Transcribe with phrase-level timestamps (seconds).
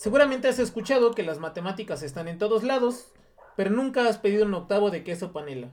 [0.00, 3.08] Seguramente has escuchado que las matemáticas están en todos lados,
[3.54, 5.72] pero nunca has pedido un octavo de queso panela.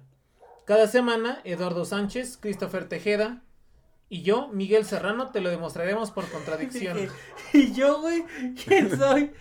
[0.66, 3.42] Cada semana, Eduardo Sánchez, Christopher Tejeda
[4.10, 6.98] y yo, Miguel Serrano, te lo demostraremos por contradicción.
[7.54, 8.26] Y yo, güey,
[8.66, 9.32] ¿quién soy?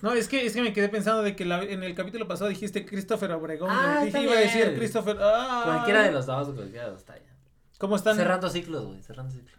[0.00, 2.48] No, es que, es que me quedé pensando de que la- en el capítulo pasado
[2.48, 3.68] dijiste Christopher Obregón.
[3.70, 4.74] Ah, Dije, iba a decir.
[4.74, 5.18] Christopher.
[5.20, 5.64] ¡Ah!
[5.66, 7.36] Cualquiera de los dos, cualquiera de los dos está ya.
[7.76, 8.16] ¿Cómo están?
[8.16, 9.54] Cerrando ciclos, güey, cerrando ciclos.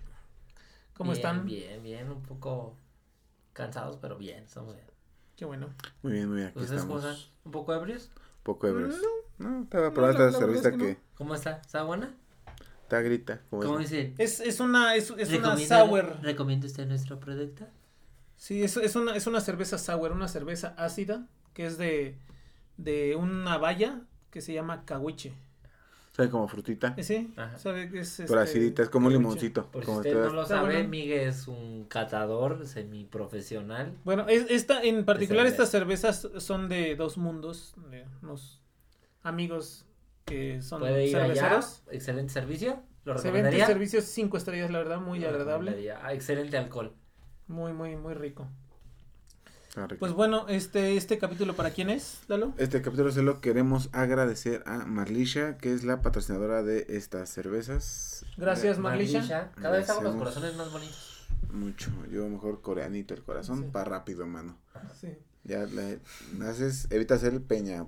[0.97, 1.45] ¿Cómo Bien, están?
[1.45, 2.75] Bien, bien, un poco
[3.53, 4.87] cansados, pero bien, estamos bien.
[5.35, 5.69] Qué bueno.
[6.01, 6.47] Muy bien, muy bien.
[6.49, 7.17] Aquí ¿Ustedes cómo estamos.
[7.19, 7.33] están?
[7.45, 8.11] ¿Un poco ebrios?
[8.43, 8.95] Poco ebrios.
[9.37, 11.07] No, estaba No, probando la- esta la verdad cerveza es que que, no.
[11.15, 11.51] ¿Cómo está?
[11.61, 12.13] ¿Está buena?
[12.83, 13.41] está grita.
[13.51, 13.89] como ¿Cómo es?
[13.91, 14.13] dice?
[14.17, 16.17] Es, es una, es, es una ¿Recomienda- sour.
[16.23, 17.65] ¿Recomienda usted nuestro producto?
[18.35, 22.17] Sí, es, es, una, es una cerveza sour, una cerveza ácida que es de,
[22.77, 25.33] de una valla que se llama cahuiche.
[26.19, 26.93] Sabe como frutita.
[26.97, 27.33] ¿Eh, ¿Sí?
[27.37, 27.57] Ajá.
[27.57, 29.65] ¿Sabe qué es Pero este, acidita, es como un limoncito.
[29.71, 30.89] Por si como usted todas- no lo sabe, bueno.
[30.89, 33.93] Miguel es un catador semiprofesional.
[34.03, 35.63] Bueno, es, esta, en particular cerveza.
[35.63, 38.61] estas cervezas son de dos mundos, de unos
[39.23, 39.85] amigos
[40.25, 41.33] que son Puede ir allá.
[41.35, 41.83] cerveceros.
[41.91, 42.83] Excelente servicio.
[43.05, 43.65] ¿Lo recomendaría?
[43.65, 45.91] servicios cinco estrellas, la verdad, muy Lo agradable.
[45.91, 46.93] Ah, excelente alcohol.
[47.47, 48.47] Muy, muy, muy rico.
[49.99, 52.53] Pues bueno, este, este capítulo para quién es, Lalo?
[52.57, 58.25] Este capítulo se lo queremos agradecer a Marlisha, que es la patrocinadora de estas cervezas.
[58.37, 59.19] Gracias, Marlisha.
[59.19, 59.51] Marlisha.
[59.55, 61.27] Cada vez hago los corazones más bonitos.
[61.51, 61.89] Mucho.
[62.11, 63.69] Yo mejor coreanito el corazón, Sí.
[63.71, 64.57] para rápido, mano.
[64.99, 65.17] Sí.
[65.43, 65.99] Ya le
[66.47, 67.85] haces, evitas el peña,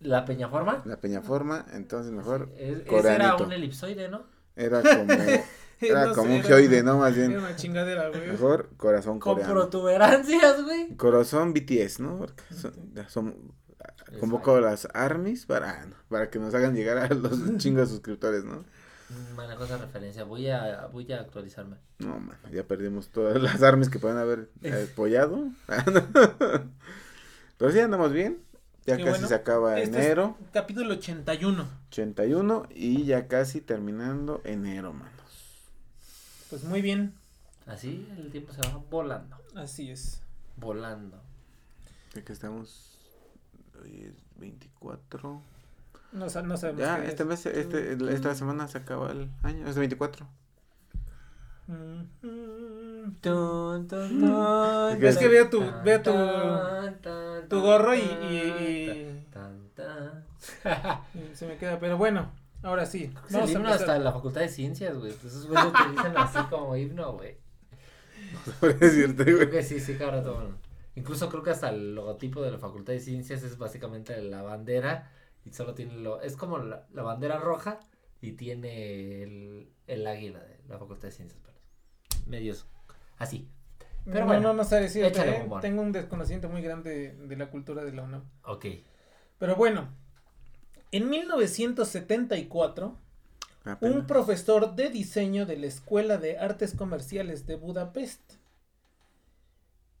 [0.00, 0.82] La peñaforma.
[0.84, 3.44] la peñaforma, entonces mejor Es- ese era coreanito.
[3.44, 4.26] un elipsoide, ¿no?
[4.54, 5.06] era como,
[5.80, 6.98] era No como sé, un geoide, ¿no?
[6.98, 8.26] Más Era bien, una chingadera, güey.
[8.28, 10.96] mejor corazón Con protuberancias, güey.
[10.96, 12.18] Corazón BTS, ¿no?
[12.18, 12.72] Porque son,
[13.08, 13.34] son-
[14.20, 18.64] convoco a las armies para, para que nos hagan llegar a los chingos suscriptores, ¿no?
[19.36, 20.24] Manejo esa referencia.
[20.24, 21.76] Voy a, voy a actualizarme.
[22.00, 24.48] No, man, ya perdimos todas las armies que pueden haber
[24.92, 25.44] apoyado.
[27.58, 28.38] Pero sí andamos bien.
[28.84, 29.28] Ya Qué casi bueno.
[29.28, 31.68] se acaba Este es- enero, Capítulo 81.
[31.88, 35.15] 81, y ya casi terminando enero, manos.
[36.56, 37.12] Pues muy bien,
[37.66, 39.36] Así el tiempo se va volando.
[39.56, 40.22] así es.
[40.56, 41.20] Volando.
[42.14, 42.96] Ya que estamos,
[43.82, 45.42] hoy es 24.
[46.12, 46.62] No, no sabemos.
[46.80, 47.28] Ya, qué este es.
[47.28, 50.26] mes, este, el- esta semana se acaba el año, es de 24.
[51.66, 52.04] Mm,
[53.20, 56.10] Tun, tun, tun, Es que veo tu- veo tu-
[57.50, 58.00] Tu gorro y
[61.34, 61.78] se me queda.
[61.78, 62.32] Pero bueno,
[62.66, 63.12] ahora sí.
[63.28, 63.90] Es el Vamos a himno empezar.
[63.90, 65.12] hasta la facultad de ciencias, güey.
[65.12, 67.36] Esos güeyes te dicen así como himno, güey.
[68.60, 69.50] Por decirte, Creo güey.
[69.50, 70.24] que sí, sí, cabrón.
[70.24, 70.48] todo.
[70.94, 75.10] Incluso creo que hasta el logotipo de la facultad de ciencias es básicamente la bandera
[75.44, 76.20] y solo tiene lo.
[76.22, 77.80] Es como la, la bandera roja
[78.20, 81.40] y tiene el, el águila de la facultad de ciencias.
[81.44, 81.58] Pero
[82.26, 82.66] medios
[83.18, 83.48] así.
[84.04, 85.48] Pero no, bueno, no, no sé decirte, échale, ¿eh?
[85.60, 88.22] Tengo un desconocimiento muy grande de, de la cultura de la UNAM.
[88.44, 88.66] Ok.
[89.38, 89.88] Pero bueno,
[90.96, 92.96] en 1974,
[93.64, 93.96] Apenas.
[93.96, 98.34] un profesor de diseño de la Escuela de Artes Comerciales de Budapest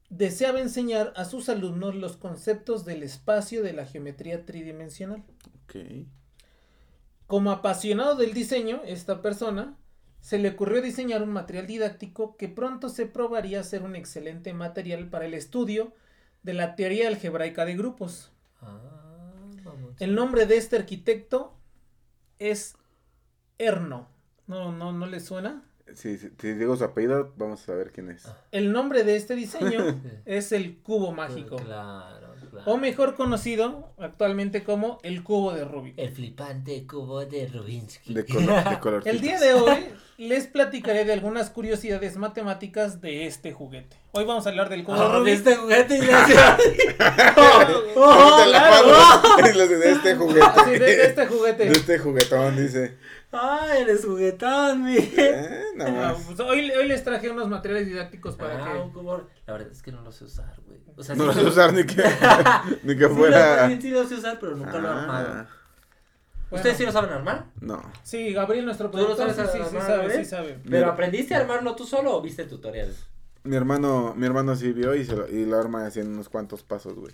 [0.08, 5.24] deseaba enseñar a sus alumnos los conceptos del espacio de la geometría tridimensional.
[7.26, 9.76] Como apasionado del diseño, esta persona
[10.20, 15.08] se le ocurrió diseñar un material didáctico que pronto se probaría ser un excelente material
[15.08, 15.92] para el estudio
[16.42, 18.30] de la teoría algebraica de grupos.
[18.62, 19.05] Ah,
[19.98, 21.54] El nombre de este arquitecto
[22.38, 22.76] es
[23.58, 24.08] Erno.
[24.46, 25.62] No, no, no le suena.
[25.94, 28.26] Si, si, si digo su apellido, vamos a saber quién es.
[28.26, 28.36] Ah.
[28.50, 31.56] El nombre de este diseño es el cubo mágico.
[31.56, 32.70] Claro, claro.
[32.70, 35.94] O mejor conocido actualmente como el cubo de Rubik.
[35.96, 38.14] El flipante cubo de Rubinsky.
[38.14, 39.02] De color, de color.
[39.06, 39.86] El día de hoy
[40.18, 43.96] les platicaré de algunas curiosidades matemáticas de este juguete.
[44.12, 45.34] Hoy vamos a hablar del cubo Oh, Rubik.
[45.34, 46.00] este juguete y
[47.96, 49.52] Oh, claro.
[49.54, 50.46] los de este juguete.
[50.64, 51.64] Sí, de, de este juguete.
[51.66, 52.96] De este juguetón, dice.
[53.32, 54.96] Ay, eres juguetón, mi.
[54.96, 56.16] Eh, no Ah, más.
[56.26, 59.28] pues hoy, hoy les traje unos materiales didácticos para Ah, un cubo.
[59.46, 60.78] La verdad es que no lo sé usar, güey.
[60.96, 62.02] O sea, No sí lo sé usar ni que,
[62.84, 63.68] ni que Sí, fuera.
[63.68, 65.46] lo, sí lo sé usar, pero nunca lo he armado.
[66.48, 67.46] Bueno, ¿Ustedes sí lo saben armar?
[67.60, 67.82] no.
[68.04, 70.58] Sí, Gabriel, nuestro ¿Tú lo productor, sí, sabes sí, sí sabe, sí sabe.
[70.68, 73.04] ¿Pero aprendiste a armarlo tú solo o viste tutoriales?
[73.42, 76.28] Mi hermano, mi hermano sí vio y, se lo, y lo arma así en unos
[76.28, 77.12] cuantos pasos, güey.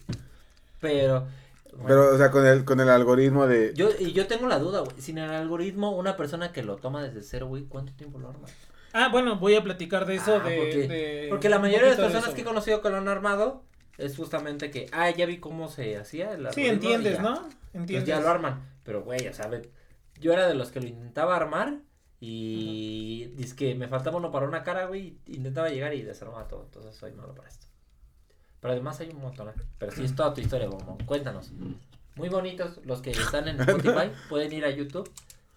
[0.80, 1.26] Pero.
[1.72, 3.72] bueno, Pero, o sea, con el, con el algoritmo de...
[3.74, 5.00] Yo, y yo tengo la duda, güey.
[5.00, 8.46] Sin el algoritmo, una persona que lo toma desde cero, güey, ¿cuánto tiempo lo arma?
[8.94, 10.40] Ah, bueno, voy a platicar de eso.
[10.42, 12.34] Ah, de, porque, de- porque la mayoría de las personas eso.
[12.34, 13.62] que he conocido que lo han armado
[13.98, 17.22] es justamente que, ah, ya vi cómo se hacía el Sí, entiendes, ya.
[17.22, 17.48] ¿no?
[17.72, 18.06] Entiendes.
[18.06, 18.71] ya lo arman.
[18.84, 19.50] Pero, güey, o sea,
[20.20, 21.80] yo era de los que lo intentaba armar
[22.20, 26.62] y dice que me faltaba uno para una cara, güey, intentaba llegar y desarmaba todo,
[26.64, 27.66] entonces soy malo para esto.
[28.60, 29.52] Pero además hay un montón, ¿eh?
[29.78, 30.96] Pero sí, es toda tu historia, Bombo.
[31.04, 31.50] Cuéntanos.
[32.14, 35.10] Muy bonitos los que están en Spotify, pueden ir a YouTube.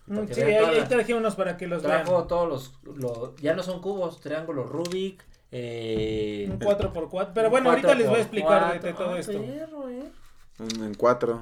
[0.08, 0.88] Mm, sí, ahí, la...
[0.88, 6.48] traje unos para que los Trajo todos los, ya no son cubos, triángulos Rubik, eh...
[6.50, 9.40] Un 4x4, pero bueno, ahorita les voy a explicar de, todo esto.
[9.40, 10.12] Perro, eh.
[10.60, 11.42] En 4.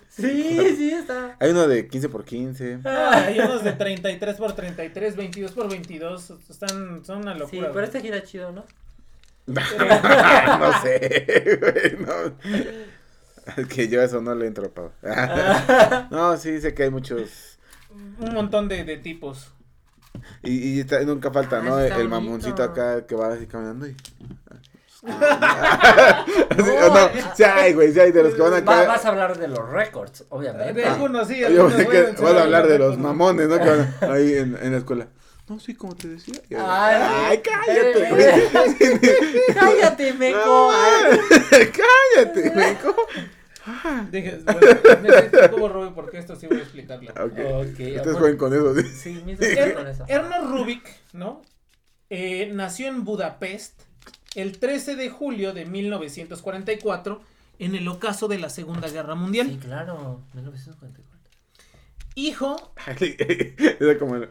[0.09, 1.37] Sí, sí, está.
[1.41, 2.81] Hay uno de 15 por 15.
[2.85, 6.31] Ah, hay unos de 33 por 33, 22 por 22.
[6.51, 7.61] Están, son una Sí, locura.
[7.63, 7.85] pero güey.
[7.85, 8.65] este gira chido, ¿no?
[9.47, 12.37] no sé, güey, no.
[13.57, 14.91] Es que yo eso no le entro, Pau.
[16.11, 17.59] no, sí, sé que hay muchos.
[18.19, 19.53] Un montón de, de tipos.
[20.43, 21.79] Y, y está- nunca falta, Ah, ¿no?
[21.79, 22.09] el bonito.
[22.09, 23.95] mamoncito acá que va así caminando y.
[26.51, 28.87] Así, o no, sí hay, güey, sí hay de los que van Va- acá.
[28.89, 30.75] vas a hablar de los récords, obviamente.
[30.75, 33.59] De algunos sí, algunos que vas a hablar de los mamones, ¿no?
[33.59, 35.09] Que van ahí en, en la escuela.
[35.49, 36.35] No, sí, como te decía.
[36.59, 39.55] Ay, Ay, cállate, eh, güey.
[39.55, 40.39] Cállate, meco.
[40.45, 41.21] No, Ay.
[42.15, 42.97] cállate, meco.
[44.11, 47.11] Dije, bueno, como Rubik porque esto sí voy a explicarlo.
[47.11, 47.17] Ok.
[47.17, 48.19] Ok, Ustedes bueno.
[48.19, 48.75] jueguen con eso.
[48.77, 48.83] ¿sí?
[48.89, 50.05] Sí, mis dedos con eso.
[50.09, 51.43] Ernest Rubik, ¿no?
[52.11, 53.83] Eh, nació en Budapest
[54.37, 57.21] el 13 de julio de 1944
[57.59, 59.49] en el ocaso de la Segunda Guerra Mundial.
[59.49, 61.17] Sí, claro, 1944.
[62.15, 62.73] Hijo.
[63.81, 64.29] Era como el.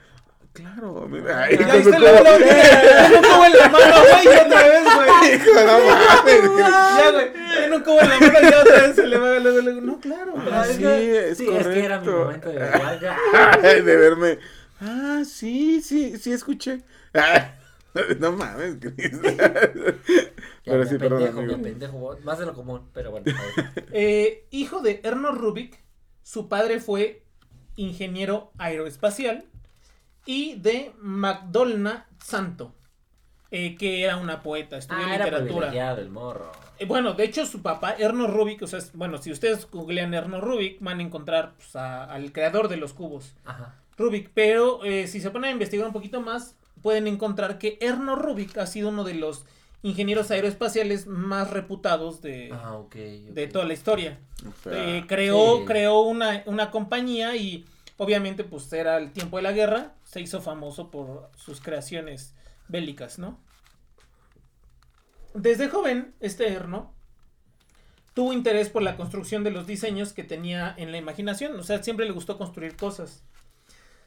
[0.53, 1.47] Claro, mira.
[1.49, 1.99] Codo.
[1.99, 5.35] lo- lo- Tiene un cubo en la mano, güey, otra vez, güey.
[5.35, 6.41] Hijo, no mames.
[6.57, 7.33] Ya, güey.
[7.33, 9.81] Tiene un cubo en la mano y ya otra vez se le va luego, luego.
[9.81, 10.33] No, claro.
[10.51, 12.59] Ah, sí, es sí, es que era mi momento de
[13.81, 14.39] de verme.
[14.79, 16.81] Ah, sí, sí, sí escuché.
[17.13, 17.51] Ah,
[18.19, 19.11] no mames, Cris.
[20.65, 21.61] Ya, Pero sí, perdón, pendejo, amigo.
[21.61, 23.25] pendejo, más de lo común, pero bueno.
[23.91, 25.79] Eh, hijo de Ernest Rubik,
[26.23, 27.23] su padre fue
[27.75, 29.45] ingeniero aeroespacial
[30.25, 32.73] y de Magdolna Santo,
[33.51, 35.67] eh, que era una poeta, estudió Ah, era literatura.
[35.67, 36.51] privilegiado el morro.
[36.79, 40.15] Eh, bueno, de hecho su papá, Ernest Rubik, o sea, es- bueno, si ustedes googlean
[40.15, 43.75] Ernest Rubik, van a encontrar pues, a- al creador de los cubos, Ajá.
[43.97, 48.21] Rubik, pero eh, si se ponen a investigar un poquito más, pueden encontrar que Ernest
[48.21, 49.43] Rubik ha sido uno de los
[49.81, 54.19] ingenieros aeroespaciales más reputados de, Ah, de toda la historia.
[54.47, 55.65] O sea, Eh, creó sí.
[55.65, 57.65] creó una, una compañía y
[57.97, 62.35] obviamente pues era el tiempo de la guerra, se hizo famoso por sus creaciones
[62.67, 63.39] bélicas, ¿no?
[65.33, 66.93] Desde joven, este Erno
[68.13, 71.81] tuvo interés por la construcción de los diseños que tenía en la imaginación, o sea,
[71.81, 73.23] siempre le gustó construir cosas.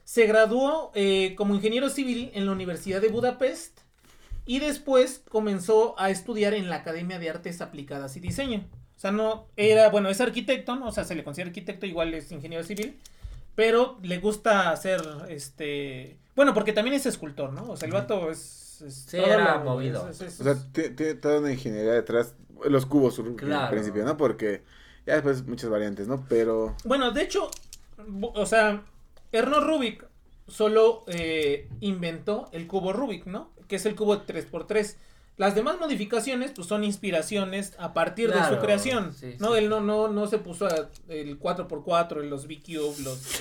[0.09, 3.81] Se graduó eh, como ingeniero civil en la Universidad de Budapest
[4.47, 8.65] y después comenzó a estudiar en la Academia de Artes Aplicadas y Diseño.
[8.97, 10.87] O sea, no era, bueno, es arquitecto, ¿no?
[10.89, 12.99] O sea, se le considera arquitecto, igual es ingeniero civil,
[13.55, 17.71] pero le gusta hacer, este, bueno, porque también es escultor, ¿no?
[17.71, 18.81] O sea, el vato es...
[18.81, 20.09] es Sí, todo era lo- movido.
[20.09, 22.35] es- es- O sea, ti- tiene toda una ingeniería detrás.
[22.65, 23.71] Los cubos, al Claro.
[23.71, 24.17] principio, ¿no?
[24.17, 24.63] Porque
[25.07, 26.25] ya después muchas variantes, ¿no?
[26.31, 26.75] Pero.
[26.85, 27.51] Bueno, de hecho,
[28.23, 28.83] o sea,
[29.33, 30.05] Ernest Rubik
[30.47, 33.53] solo eh, inventó el cubo Rubik, ¿no?
[33.69, 34.97] Que es el cubo de 3x3.
[35.37, 39.15] Las demás modificaciones, pues son inspiraciones a partir de su creación.
[39.15, 39.59] sí, no, sí.
[39.59, 43.41] él no, no, no se puso a- el 4x4, los V-Cube, los.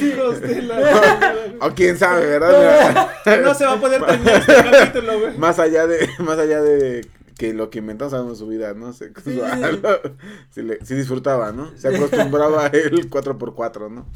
[0.00, 3.08] Hijos de la- O quién sabe, ¿verdad?
[3.42, 5.38] No se va a poder terminar este capítulo, güey.
[5.38, 6.08] más allá de.
[6.18, 7.06] Más allá de.
[7.42, 8.92] Que lo que inventó sabemos su vida, ¿no?
[8.92, 9.12] Se,
[10.52, 10.94] Sí.
[10.94, 11.76] disfrutaba, ¿no?
[11.76, 14.06] Se acostumbraba a el 4x4, ¿no?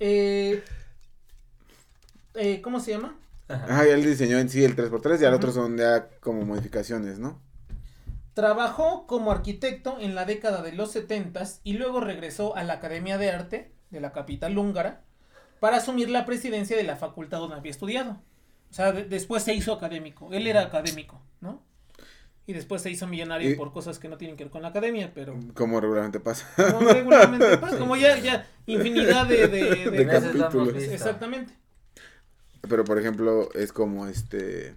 [0.00, 0.62] Eh,
[2.34, 3.16] eh, ¿Cómo se llama?
[3.48, 3.86] Ajá.
[3.86, 7.38] Y él diseñó en sí el 3x3 y al otro son ya como modificaciones, ¿no?
[8.32, 13.18] Trabajó como arquitecto en la década de los 70 y luego regresó a la Academia
[13.18, 15.02] de Arte de la capital húngara
[15.60, 18.22] para asumir la presidencia de la facultad donde había estudiado.
[18.70, 20.30] O sea, de- después se hizo académico.
[20.32, 21.62] Él era académico, ¿no?
[22.46, 24.68] Y después se hizo millonario Y- por cosas que no tienen que ver con la
[24.68, 26.46] academia, pero Como regularmente pasa.
[26.72, 30.74] como regularmente pasa, como ya, ya infinidad de, de, de- De capítulos.
[30.82, 31.54] Exactamente.
[32.68, 34.74] Pero por ejemplo, es como este.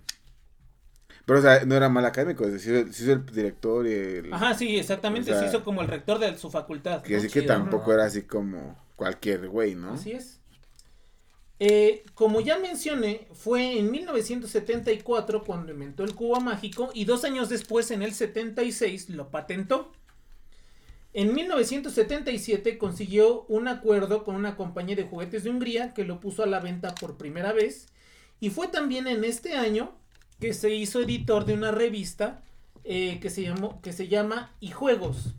[1.26, 4.34] Pero o sea, no era mal académico, es decir, se hizo el director y el.
[4.34, 5.32] Ajá, sí, exactamente.
[5.32, 7.02] O sea, se hizo como el rector de su facultad.
[7.02, 7.94] Que así que tampoco ¿no?
[7.96, 9.94] era así como cualquier güey, ¿no?
[9.94, 10.37] Así es.
[11.60, 17.50] Eh, como ya mencioné, fue en 1974 cuando inventó el cubo mágico y dos años
[17.50, 19.92] después, en el 76, lo patentó.
[21.14, 26.44] En 1977 consiguió un acuerdo con una compañía de juguetes de Hungría que lo puso
[26.44, 27.88] a la venta por primera vez.
[28.40, 29.96] Y fue también en este año
[30.40, 32.44] que se hizo editor de una revista
[32.84, 35.34] eh, que, se llamó, que se llama Y Juegos.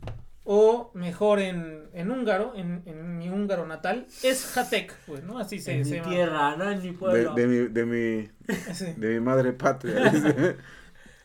[0.51, 5.37] O mejor en, en húngaro, en, en mi húngaro natal, es Hatek, pues, ¿no?
[5.37, 6.09] Así se, en se mi llama.
[6.09, 7.35] tierra, no en mi De, pueblo.
[7.35, 8.29] de mi, de mi,
[8.73, 8.85] Sí.
[8.95, 10.11] de mi madre patria.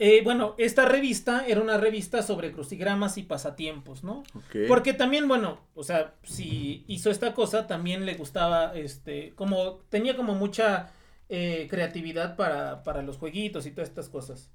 [0.00, 4.25] Eh, bueno, esta revista era una revista sobre crucigramas y pasatiempos, ¿no?
[4.66, 10.16] Porque también, bueno, o sea, si hizo esta cosa, también le gustaba, este, como, tenía
[10.16, 10.90] como mucha
[11.28, 14.50] eh, creatividad para, para los jueguitos y todas estas cosas.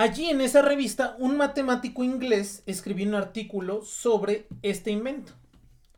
[0.00, 5.32] Allí en esa revista, un matemático inglés escribió un artículo sobre este invento.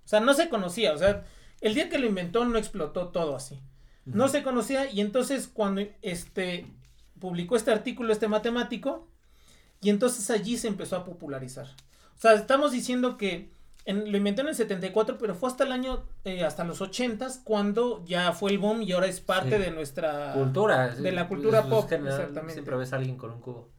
[0.05, 1.25] O sea, no se conocía, o sea,
[1.61, 3.61] el día que lo inventó no explotó todo así.
[4.05, 6.67] No se conocía y entonces cuando este
[7.21, 9.07] publicó este artículo este matemático
[9.81, 11.67] y entonces allí se empezó a popularizar.
[12.17, 13.53] O sea, estamos diciendo que
[13.85, 17.29] en- lo inventó en el 74, pero fue hasta el año, eh, hasta los 80
[17.45, 19.63] cuando ya fue el boom y ahora es parte Sí.
[19.63, 20.89] de nuestra Cultura.
[20.89, 22.55] de la cultura es pop, general, exactamente.
[22.55, 23.71] Siempre ves a alguien con un cubo.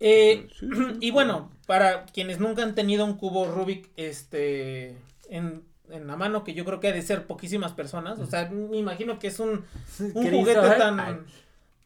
[0.00, 4.96] Eh, Sí, sí, y bueno, para quienes nunca han tenido un cubo Rubik este,
[5.28, 8.48] en, en la mano, que yo creo que ha de ser poquísimas personas, o sea,
[8.50, 9.64] me imagino que es un,
[10.00, 11.24] un juguete tan,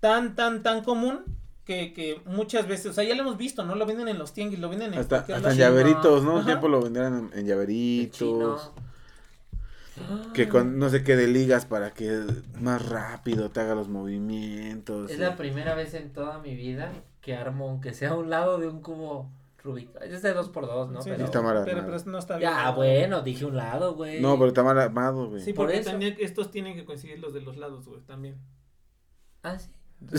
[0.00, 1.20] tan, tan, tan común
[1.64, 3.74] que, que muchas veces, o sea, ya lo hemos visto, ¿no?
[3.76, 6.34] Lo venden en los tianguis, lo venden en Hasta, hasta en llaveritos, ¿no?
[6.36, 8.18] Un tiempo lo vendían en, llaveritos.
[8.18, 8.58] chino.
[10.34, 12.20] Que con no sé qué de ligas para que
[12.60, 15.10] más rápido te haga los movimientos.
[15.10, 16.90] Es y- la primera vez en toda mi vida
[17.22, 19.30] que armo, aunque sea a un lado de un cubo
[19.64, 19.88] Rubik.
[20.02, 21.00] Es de dos por dos, ¿no?
[21.02, 21.24] Sí, pero...
[21.24, 21.96] está mal pero, armado.
[21.98, 22.50] pero no está bien.
[22.50, 24.20] Ya, bueno, dije un lado, güey.
[24.20, 25.40] No, pero está mal armado, güey.
[25.40, 25.90] Sí, Por porque eso.
[25.90, 28.36] también estos tienen que coincidir los de los lados, güey, también.
[29.44, 29.70] Ah, sí.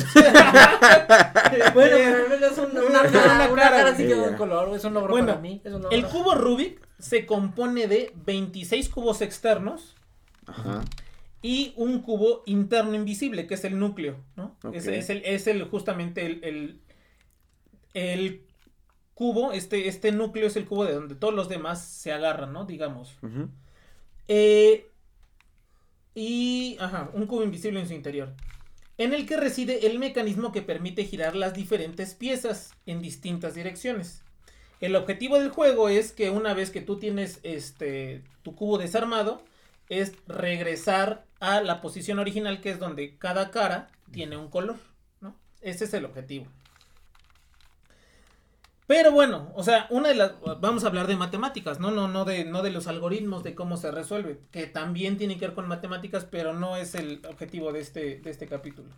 [1.74, 4.07] bueno, pero al menos un- una, Una cara, una cara sí güey.
[4.13, 4.31] quedó Ya.
[4.31, 5.62] en color, güey, es un logro Bueno, para mí.
[5.63, 5.98] Es un logro.
[5.98, 9.95] el cubo Rubik se compone de 26 cubos externos
[10.45, 10.81] Ajá.
[11.41, 14.55] y un cubo interno invisible, que es el núcleo, ¿no?
[14.72, 16.81] Es, el, es el justamente el, el,
[17.93, 18.45] el
[19.13, 22.65] cubo, este, este núcleo es el cubo de donde todos los demás se agarran, ¿no?
[22.65, 23.15] Digamos.
[24.27, 24.89] Eh,
[26.15, 28.33] y, ajá, un cubo invisible en su interior.
[28.97, 34.21] En el que reside el mecanismo que permite girar las diferentes piezas en distintas direcciones.
[34.79, 39.41] El objetivo del juego es que una vez que tú tienes este tu cubo desarmado,
[39.89, 44.77] es regresar a la posición original que es donde cada cara tiene un color,
[45.21, 45.35] ¿no?
[45.62, 46.47] Ese es el objetivo.
[48.93, 51.89] Pero bueno, o sea, una de las vamos a hablar de matemáticas, ¿no?
[51.89, 55.47] No no de no de los algoritmos de cómo se resuelve, que también tienen que
[55.47, 58.89] ver con matemáticas, pero no es el objetivo de este de este capítulo.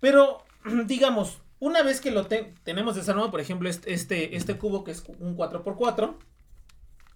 [0.00, 0.42] Pero
[0.86, 4.90] digamos, una vez que lo te- tenemos desarmado, por ejemplo, este, este, este cubo que
[4.90, 6.16] es un 4x4,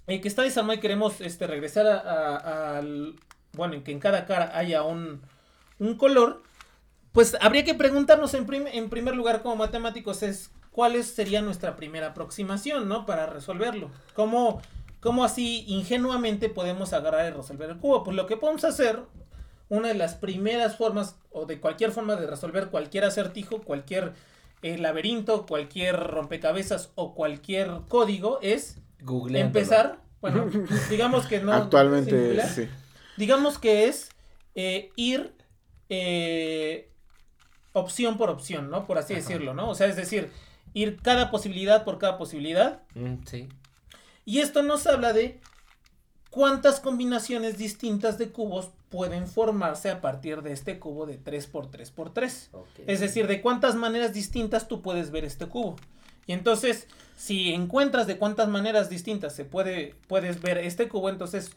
[0.07, 1.99] eh, que está desarmado y queremos este, regresar a-
[2.37, 3.17] a- al.
[3.55, 5.23] Bueno, en que en cada cara haya un,
[5.81, 6.45] un color,
[7.11, 12.09] pues habría que preguntarnos en, en primer lugar, como matemáticos, es cuál sería nuestra primera
[12.09, 13.07] aproximación, ¿no?
[13.07, 13.91] Para resolverlo.
[14.15, 14.61] ¿Cómo,
[15.00, 18.05] cómo así ingenuamente podemos agarrar y resolver el cubo?
[18.05, 19.00] Pues lo que podemos hacer,
[19.69, 24.15] una de las primeras formas, o de cualquier forma de resolver cualquier acertijo, cualquier
[24.62, 29.61] eh, laberinto, cualquier rompecabezas o cualquier código, es Googleándolo.
[29.61, 30.47] empezar, bueno,
[30.91, 31.53] digamos que no.
[31.53, 32.69] Actualmente, sí.
[33.17, 34.11] Digamos que es
[34.55, 35.35] eh, ir
[35.89, 36.91] eh,
[37.73, 38.87] opción por opción, ¿no?
[38.87, 39.21] Por así Ajá.
[39.23, 39.69] decirlo, ¿no?
[39.71, 40.31] O sea, es decir,
[40.75, 42.83] ir cada posibilidad por cada posibilidad.
[42.95, 43.49] Mm, sí.
[44.25, 45.41] Y esto nos habla de
[46.31, 52.49] cuántas combinaciones distintas de cubos pueden formarse a partir de este cubo de 3x3x3.
[52.53, 52.69] ok.
[52.87, 55.77] Es decir, de cuántas maneras distintas tú puedes ver este cubo.
[56.27, 56.87] Y entonces,
[57.17, 61.53] si encuentras de cuántas maneras distintas se puede, puedes ver este cubo, entonces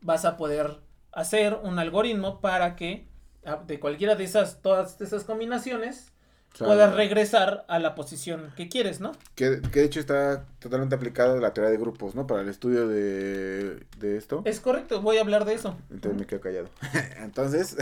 [0.00, 0.80] vas a poder
[1.12, 3.06] hacer un algoritmo para que
[3.44, 6.12] a- de cualquiera de esas, todas esas combinaciones,
[6.56, 9.12] sea, puedas regresar a la posición que quieres, ¿no?
[9.34, 12.26] Que, que de hecho está totalmente aplicada la teoría de grupos, ¿no?
[12.26, 14.42] Para el estudio de, de esto.
[14.44, 15.76] Es correcto, voy a hablar de eso.
[15.90, 16.68] Entonces me quedo callado.
[17.18, 17.76] Entonces,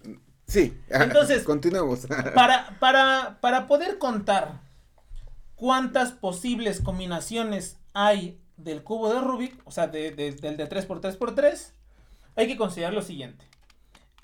[0.46, 0.78] sí.
[0.88, 2.06] Entonces- continuemos.
[2.34, 4.60] Para, para, para poder contar
[5.56, 11.72] cuántas posibles combinaciones hay del cubo de Rubik, o sea, de- de- del de 3x3x3,
[12.36, 13.44] hay que considerar lo siguiente.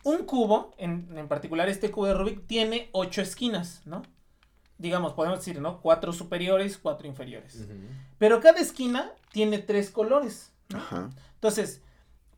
[0.07, 4.03] Un cubo, en, en particular este cubo de Rubik, tiene 8 esquinas, ¿no?
[4.79, 5.81] Digamos, podemos decir, ¿no?
[5.81, 7.67] 4 superiores, 4 inferiores.
[8.19, 10.53] Pero cada esquina tiene 3 colores.
[10.73, 11.11] Ajá.
[11.35, 11.81] Entonces,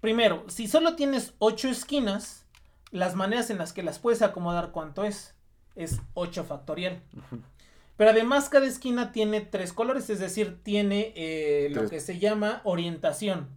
[0.00, 2.46] primero, si solo tienes 8 esquinas,
[2.90, 5.34] las maneras en las que las puedes acomodar, ¿cuánto es?
[5.74, 7.02] Es 8 factorial.
[7.98, 11.90] Pero además cada esquina tiene tres colores, es decir, tiene eh, lo Tres.
[11.90, 13.48] que se llama orientación.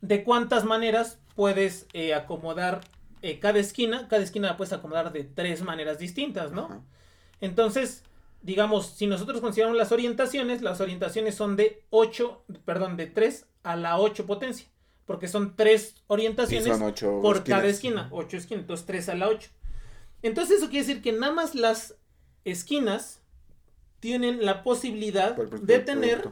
[0.00, 2.82] De cuántas maneras puedes eh, acomodar
[3.22, 4.08] eh, cada esquina.
[4.08, 6.66] Cada esquina la puedes acomodar de tres maneras distintas, ¿no?
[6.66, 6.80] Ajá.
[7.40, 8.02] Entonces,
[8.42, 13.76] digamos, si nosotros consideramos las orientaciones, las orientaciones son de 8, perdón, de 3 a
[13.76, 14.66] la 8 potencia.
[15.06, 18.08] Porque son tres orientaciones son ocho por cada esquina.
[18.10, 19.48] 8 esquinas, entonces 3 a la 8.
[20.20, 21.94] Entonces eso quiere decir que nada más las
[22.44, 23.22] esquinas
[23.98, 26.28] tienen la posibilidad de tener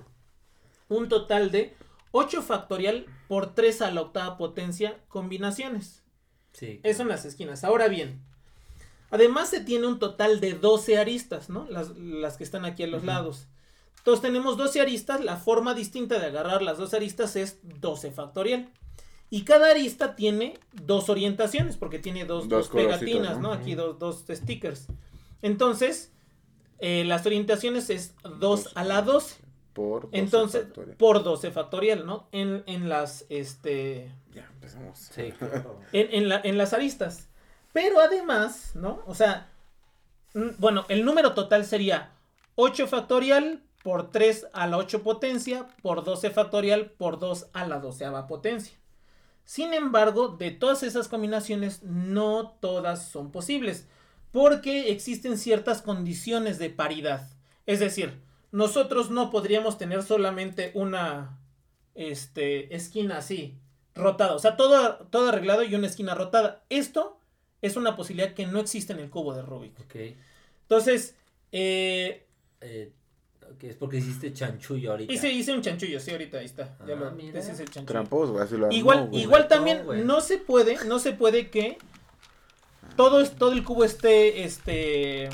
[0.91, 1.78] un total de
[2.13, 6.03] 8 factorial por 3 a la octava potencia combinaciones.
[6.53, 6.81] Sí.
[6.83, 7.65] Eso en las esquinas.
[7.65, 8.23] Ahora bien,
[9.11, 11.67] además se tiene un total de 12 aristas, ¿no?
[11.71, 13.47] Las, las que están aquí a los lados.
[13.99, 15.23] Entonces tenemos 12 aristas.
[15.23, 18.71] La forma distinta de agarrar las dos aristas es 12 factorial.
[19.31, 23.49] Y cada arista tiene dos orientaciones, porque tiene dos, Dos dos colorcitos, pegatinas, ¿no?
[23.49, 23.53] ¿no?
[23.53, 24.87] Aquí dos, dos stickers.
[25.43, 26.13] Entonces,
[26.79, 29.37] eh, las orientaciones es 2 a la 12.
[29.73, 30.97] Por 12 Entonces, factorial.
[30.97, 32.29] por 12 factorial, ¿no?
[32.33, 34.99] En, en las, este, Ya, empezamos.
[34.99, 35.81] Sí, claro.
[35.93, 37.29] en, en la- en las aristas.
[37.73, 39.03] Pero además, ¿no?
[39.07, 39.49] O sea,
[40.59, 42.11] bueno, el número total sería
[42.57, 47.79] 8 factorial por 3 a la 8 potencia por 12 factorial por 2 a la
[47.79, 48.77] 12 potencia.
[49.45, 53.87] Sin embargo, de todas esas combinaciones, no todas son posibles,
[54.33, 57.29] porque existen ciertas condiciones de paridad.
[57.65, 61.39] Es decir, nosotros no podríamos tener solamente una
[61.95, 63.59] este, esquina así,
[63.95, 64.35] rotada.
[64.35, 66.65] O sea, todo, todo arreglado y una esquina rotada.
[66.69, 67.21] Esto
[67.61, 69.79] es una posibilidad que no existe en el cubo de Rubik.
[69.81, 69.97] Ok.
[70.63, 71.17] Entonces,
[71.53, 72.27] eh,
[72.61, 72.93] Eh,
[73.63, 75.13] es porque hiciste chanchullo ahorita.
[75.13, 76.77] hice, hice un chanchullo, sí, ahorita ahí está.
[76.87, 77.39] Ya Ah, lo mira.
[77.41, 77.87] ese es el chanchullo.
[77.87, 81.79] Tramposo, güey, así lo armó, Igual, igual también no se puede, no se puede que
[82.97, 85.31] todo, todo el cubo esté, este,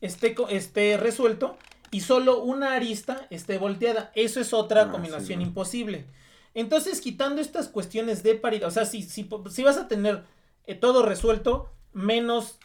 [0.00, 1.56] esté, esté resuelto
[1.90, 4.12] y solo una arista esté volteada.
[4.14, 5.42] Eso es otra Ah, combinación sí, no.
[5.42, 6.06] imposible.
[6.54, 10.24] Entonces, quitando estas cuestiones de paridad, o sea, si, si, si vas a tener
[10.66, 12.58] eh, todo resuelto, menos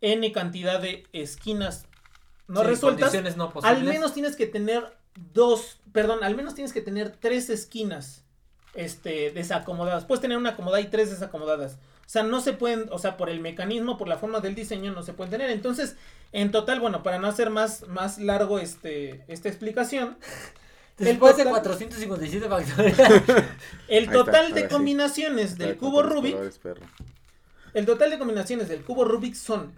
[0.00, 1.86] n cantidad de esquinas
[2.46, 4.96] no Sí, resueltas, no al menos tienes que tener
[5.34, 8.24] dos, perdón, al menos tienes que tener tres esquinas
[8.74, 10.04] este, desacomodadas.
[10.04, 11.78] Puedes tener una acomodada y tres desacomodadas.
[12.08, 14.92] O sea, no se pueden, o sea, por el mecanismo, por la forma del diseño,
[14.92, 15.50] no se pueden tener.
[15.50, 15.94] Entonces,
[16.32, 20.16] en total, bueno, para no hacer más, más largo este, esta explicación,
[20.96, 23.24] Después de total- 457 factorial.
[23.88, 26.34] el total de combinaciones del de cubo Rubik,
[27.74, 29.74] el total de combinaciones del cubo Rubik son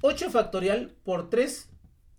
[0.00, 1.68] 8 factorial por 3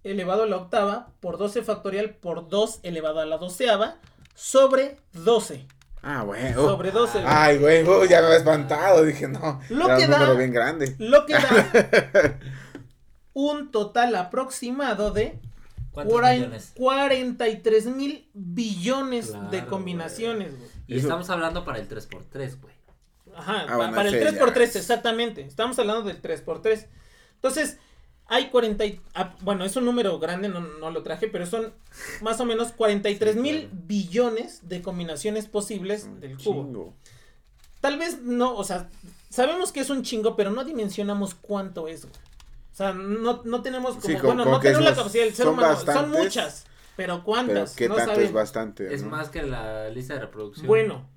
[0.04, 3.98] elevado a la octava por 12 factorial por 2 elevado a la doceava
[4.36, 5.66] sobre 12.
[6.10, 6.54] Ah, güey.
[6.56, 6.70] oh.
[6.70, 7.22] Sobre 12.
[7.26, 9.04] Ay, güey, oh, ya me había espantado.
[9.04, 9.60] Dije, no.
[9.70, 10.96] Lo era que un da- número bien grande.
[11.00, 11.42] Lo que da
[13.34, 15.40] un total aproximado de
[15.92, 16.72] ¿Cuántos cuaren- millones?
[16.78, 20.58] 43 mil billones Claro, de combinaciones.
[20.58, 20.70] güey.
[20.88, 22.74] Y Eso- estamos hablando para el 3x3, güey.
[23.36, 25.42] Ajá, Ah, pa- bueno, para el ese 3x3, ya exactamente.
[25.42, 26.88] Estamos hablando del 3x3.
[27.36, 27.78] Entonces,
[28.30, 28.86] hay 40.
[28.86, 31.74] y- ah, bueno, es un número grande, no, no lo traje, pero son
[32.22, 33.84] más o menos 43 mil Sí, claro.
[33.88, 36.64] billones de combinaciones posibles del cubo.
[36.64, 36.94] Chingo.
[37.82, 38.90] Tal vez no, o sea,
[39.30, 42.02] sabemos que es un chingo, pero no dimensionamos cuánto es.
[42.04, 42.14] güey.
[42.74, 45.54] O sea, no, no tenemos como, Sí, bueno, no tenemos la capacidad del ser son
[45.56, 45.78] humano.
[45.80, 48.34] Son muchas, pero Pero cuántas, qué no tanto es sabemos.
[48.34, 48.94] bastante.
[48.94, 49.10] Es ¿no?
[49.10, 50.68] más que la lista de reproducción.
[50.68, 51.08] Bueno,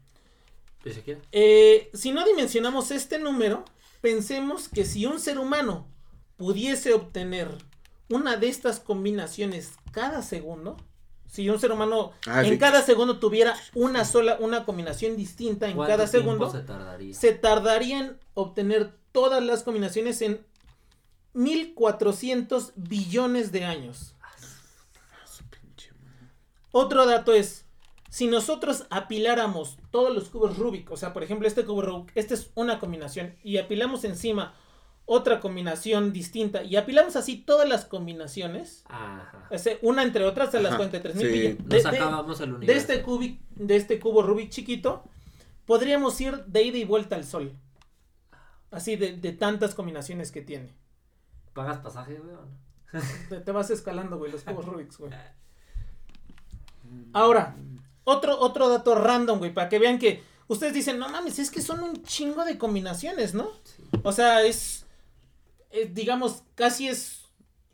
[1.33, 3.64] eh, si no dimensionamos este número,
[4.01, 5.87] pensemos que si un ser humano
[6.40, 7.48] pudiese obtener
[8.09, 10.79] una de estas combinaciones cada segundo,
[11.26, 12.59] si un ser humano Ah, en sí.
[12.59, 17.14] cada segundo tuviera una sola, una combinación distinta en ¿Cuánto cada segundo, se tardaría?
[17.14, 20.40] se tardaría en obtener todas las combinaciones en
[21.35, 24.16] 1400 billones de años.
[26.72, 27.66] Otro dato es,
[28.09, 32.33] si nosotros apiláramos todos los cubos Rubik, o sea, por ejemplo, este cubo Rubik, esta
[32.33, 34.55] es una combinación, y apilamos encima
[35.07, 39.49] otra combinación distinta y apilamos así todas las combinaciones, Ajá.
[39.83, 41.59] una entre otras, a las Ajá, 43 mil sí.
[41.69, 42.81] Nos acabamos el de universo.
[42.93, 45.03] este cubi- de este cubo Rubik chiquito,
[45.67, 47.53] podríamos ir de ida y vuelta al sol.
[48.71, 50.73] Así de, de tantas combinaciones que tiene.
[51.55, 52.33] ¿Pagas pasaje, güey?
[52.35, 53.01] o no?
[53.29, 55.13] Te, te vas escalando, güey, los cubos Rubik, güey.
[57.13, 57.57] Ahora,
[58.05, 61.63] otro, otro dato random, güey, para que vean que ustedes dicen, no mames, es que
[61.63, 63.51] son un chingo de combinaciones, ¿no?
[63.65, 63.83] Sí.
[64.03, 64.87] O sea, es,
[65.71, 67.25] eh, digamos, casi es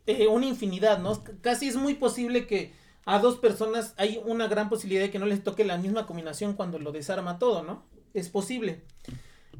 [0.05, 1.23] eh, una infinidad, ¿no?
[1.41, 2.73] Casi es muy posible que
[3.05, 6.53] a dos personas hay una gran posibilidad de que no les toque la misma combinación
[6.53, 7.83] cuando lo desarma todo, ¿no?
[8.13, 8.83] Es posible.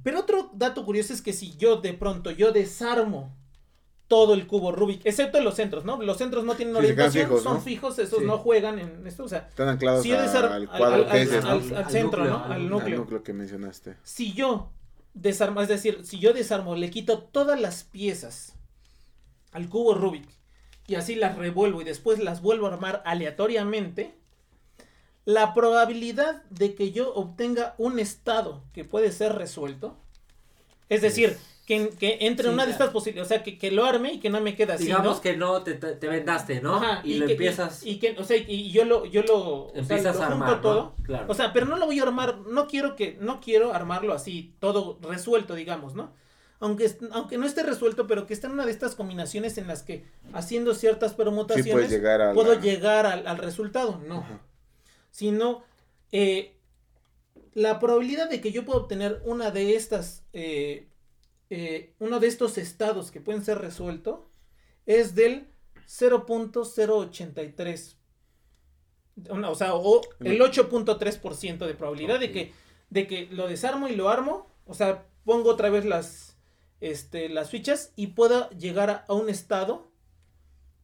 [0.04, 3.36] Pero otro dato curioso es que si yo de pronto yo desarmo
[4.08, 6.02] todo el cubo Rubik, excepto los centros, ¿no?
[6.02, 7.62] Los centros no tienen orientación, fijos, son ¿no?
[7.62, 8.26] fijos, esos Sí.
[8.26, 11.18] no juegan en esto, o sea, Están anclados si yo al al, cuadro al- que
[11.38, 11.50] al- ¿no?
[11.50, 12.46] al Al centro, núcleo, ¿no?
[12.46, 12.98] al Al Al núcleo.
[13.00, 13.98] núcleo que mencionaste.
[14.04, 14.72] Si yo
[15.24, 18.54] es decir, si yo desarmo, le quito todas las piezas
[19.52, 20.28] al cubo Rubik
[20.88, 24.16] y así las revuelvo y después las vuelvo a armar aleatoriamente,
[25.26, 29.98] la probabilidad de que yo obtenga un estado que puede ser resuelto,
[30.88, 33.86] es decir, que, que entre Sí, una de estas posibilidades, o sea, que, que lo
[33.86, 35.22] arme y que no me quede así, Digamos ¿no?
[35.22, 36.78] que no te, te, te vendaste, ¿no?
[36.78, 37.86] Ajá, y, lo que- empiezas.
[37.86, 40.44] Y, que, o sea, y yo lo, yo lo, o sea, empiezas lo a junto
[40.46, 40.56] armar.
[40.56, 40.62] ¿no?
[40.62, 40.96] todo.
[41.04, 41.26] Claro.
[41.28, 44.56] O sea, pero no lo voy a armar, no quiero que, no quiero armarlo así,
[44.60, 46.12] todo resuelto, digamos, ¿no?
[46.60, 49.84] Aunque, aunque no esté resuelto, pero que esté en una de estas combinaciones en las
[49.84, 54.20] que haciendo ciertas Sí permutaciones llegar a puedo la- llegar al, al resultado, no.
[54.20, 54.40] Ajá.
[55.12, 55.64] Sino,
[56.12, 56.56] eh,
[57.54, 60.88] la probabilidad de que yo pueda obtener una de estas, eh,
[61.50, 64.20] eh, uno de estos estados que pueden ser resueltos
[64.86, 65.48] es del
[65.88, 67.96] 0.083.
[69.30, 72.54] Una- O sea, o el 8.3% de probabilidad de que
[72.90, 76.38] de que lo desarmo y lo armo, o sea, pongo otra vez las
[76.80, 79.92] este las fichas y pueda llegar a, a un estado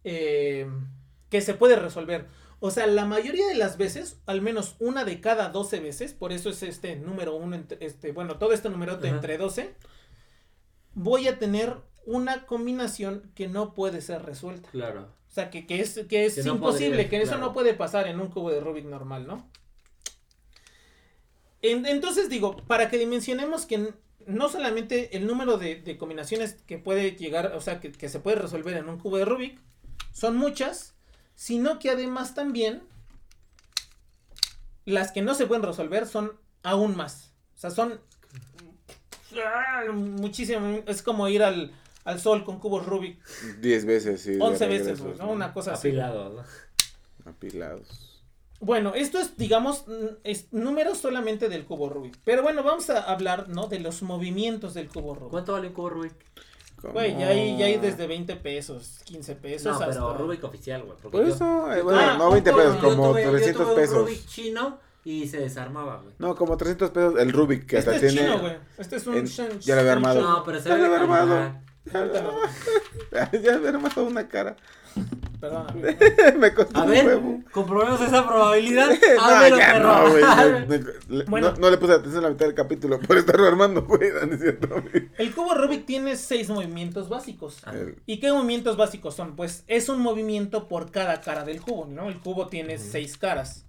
[0.03, 0.67] eh,
[1.29, 2.27] que se puede resolver.
[2.59, 6.31] O sea, la mayoría de las veces, al menos una de cada 12 veces, por
[6.33, 9.07] eso es este número uno, entre- este, bueno, todo este número Ajá.
[9.07, 9.75] entre 12,
[10.93, 14.69] voy a tener una combinación que no puede ser resuelta.
[14.71, 15.09] Claro.
[15.29, 17.73] O sea, que, que es, que es Que no imposible, podría, que eso no puede
[17.73, 19.49] pasar en un cubo de Rubik normal, ¿no?
[21.61, 23.93] En- entonces digo, para que dimensionemos que
[24.27, 28.19] no solamente el número de, de combinaciones que puede llegar, o sea, que, que se
[28.19, 29.59] puede resolver en un cubo de Rubik,
[30.11, 30.93] son muchas,
[31.35, 32.83] sino que además también
[34.85, 37.33] las que no se pueden resolver son aún más.
[37.55, 38.01] O sea, son
[39.93, 41.71] muchísimo, es como ir al,
[42.05, 43.19] al sol con cubos Rubik
[43.59, 44.37] 10 veces, sí.
[44.39, 45.13] 11 veces, ¿no?
[45.15, 45.31] ¿no?
[45.31, 45.89] Una cosa así.
[45.89, 46.43] Apilado, ¿no?
[47.29, 48.09] Apilados.
[48.59, 49.83] Bueno, esto es, digamos,
[50.23, 52.17] es números solamente del cubo Rubik.
[52.23, 53.67] Pero bueno, vamos a hablar, ¿no?
[53.67, 55.31] De los movimientos del cubo Rubik.
[55.31, 56.13] ¿Cuánto vale un cubo Rubik?
[56.81, 60.17] Güey, ya hay, ya hay desde 20 pesos, 15 pesos No, pero hasta...
[60.17, 60.97] Rubik oficial, güey.
[60.97, 63.23] Por yo- eso, eh, yo bueno, Ah, no 20 un pesos, poco, yo como tuve-
[63.23, 63.97] yo 300 tuve un pesos.
[63.97, 66.15] Rubik chino y se desarmaba, güey.
[66.19, 68.27] No, como 300 pesos el Rubik, que Este hasta es tiene.
[68.27, 68.57] chino, güey.
[68.77, 69.17] Este es un...
[69.17, 70.21] en- Shen- ya lo había armado.
[70.21, 71.63] No, pero se Ya lo había armado.
[73.11, 74.55] Ya había armado una cara.
[75.41, 75.97] Perdóname.
[76.39, 77.41] Me costó A un ver, huevo.
[77.51, 78.87] comprobemos esa probabilidad.
[79.17, 79.87] no, Hámelo, ya perro.
[80.03, 80.23] no, güey.
[80.23, 80.77] no,
[81.17, 81.51] le- Bueno.
[81.51, 84.09] no, no le puse atención a la mitad del capítulo por estarlo armando, güey.
[84.69, 84.75] No.
[85.17, 87.57] El cubo Rubik tiene seis movimientos básicos.
[87.65, 87.73] Ah.
[87.73, 89.35] El- ¿Y qué movimientos básicos son?
[89.35, 92.07] Pues es un movimiento por cada cara del cubo, ¿no?
[92.07, 92.83] El cubo tiene Ujú.
[92.91, 93.65] seis caras.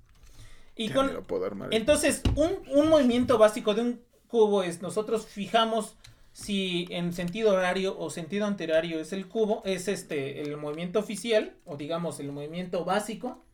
[0.76, 1.68] Y ya con, ni lo puedo armar.
[1.72, 5.96] Entonces, un, un movimiento básico de un cubo es, nosotros fijamos
[6.34, 11.56] si en sentido horario o sentido antihorario es el cubo, es este, el movimiento oficial,
[11.64, 13.44] o digamos el movimiento básico,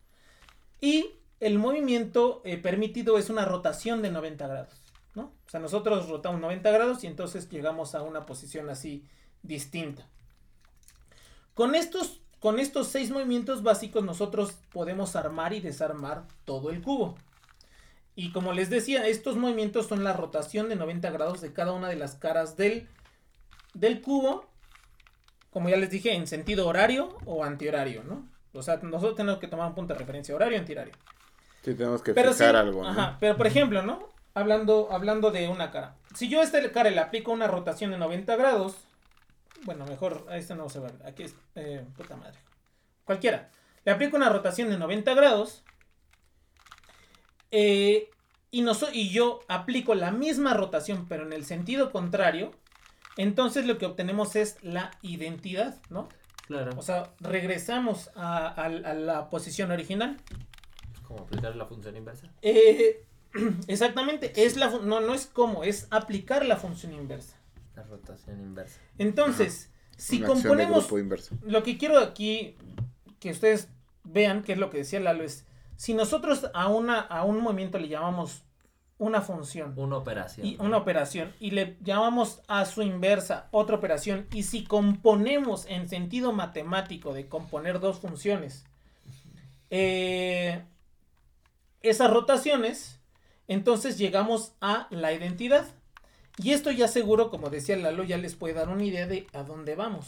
[0.81, 4.75] y el movimiento eh, permitido es una rotación de 90 grados,
[5.15, 5.35] ¿no?
[5.47, 9.05] O sea, nosotros rotamos 90 grados y entonces llegamos a una posición así
[9.43, 10.09] distinta.
[11.53, 17.17] Con estos, con estos seis movimientos básicos nosotros podemos armar y desarmar todo el cubo.
[18.17, 21.89] Y como les decía, estos movimientos son la rotación de 90 grados de cada una
[21.89, 22.89] de las caras del,
[23.75, 24.47] del cubo.
[25.51, 28.27] Como ya les dije, en sentido horario o antihorario, ¿no?
[28.53, 30.95] O sea, nosotros tenemos que tomar un punto de referencia, horario o antihorario.
[31.63, 32.89] Sí, tenemos que Pero fijar sí, algo, ¿no?
[32.89, 34.09] Ajá, pero por ejemplo, ¿no?
[34.35, 35.97] Hablando, hablando de una cara.
[36.15, 38.77] Si yo a esta cara le aplico una rotación de 90 grados,
[39.65, 40.91] bueno, mejor, a este no se va.
[41.05, 42.39] Aquí es, eh, puta madre.
[43.05, 43.51] Cualquiera.
[43.85, 45.63] Le aplico una rotación de 90 grados.
[47.51, 48.09] eh,
[48.53, 52.53] y, no so- y yo aplico la misma rotación, pero en el sentido contrario.
[53.17, 56.09] Entonces lo que obtenemos es la identidad, ¿no?
[56.47, 56.73] Claro.
[56.77, 60.17] O sea, regresamos a, a- a la posición original.
[61.07, 62.29] Como aplicar la función inversa.
[62.43, 63.05] Eh,
[63.69, 67.37] exactamente, es la no, no es como, es aplicar la función inversa.
[67.81, 68.79] La rotación inversa.
[68.99, 72.57] Entonces, si Una acción de componemos lo que quiero aquí
[73.21, 73.69] que ustedes
[74.05, 77.79] vean, que es lo que decía Lalo, es si nosotros a una a un movimiento
[77.79, 78.43] le llamamos
[78.99, 80.47] una función Una operación.
[80.47, 85.89] y una operación y le llamamos a su inversa otra operación y si componemos en
[85.89, 88.67] sentido matemático de componer dos funciones
[89.71, 90.63] eh,
[91.81, 93.01] esas rotaciones
[93.49, 95.65] entonces llegamos a la identidad
[96.43, 99.43] y esto ya seguro como decía Lalo ya les puede dar una idea de a
[99.43, 100.07] dónde vamos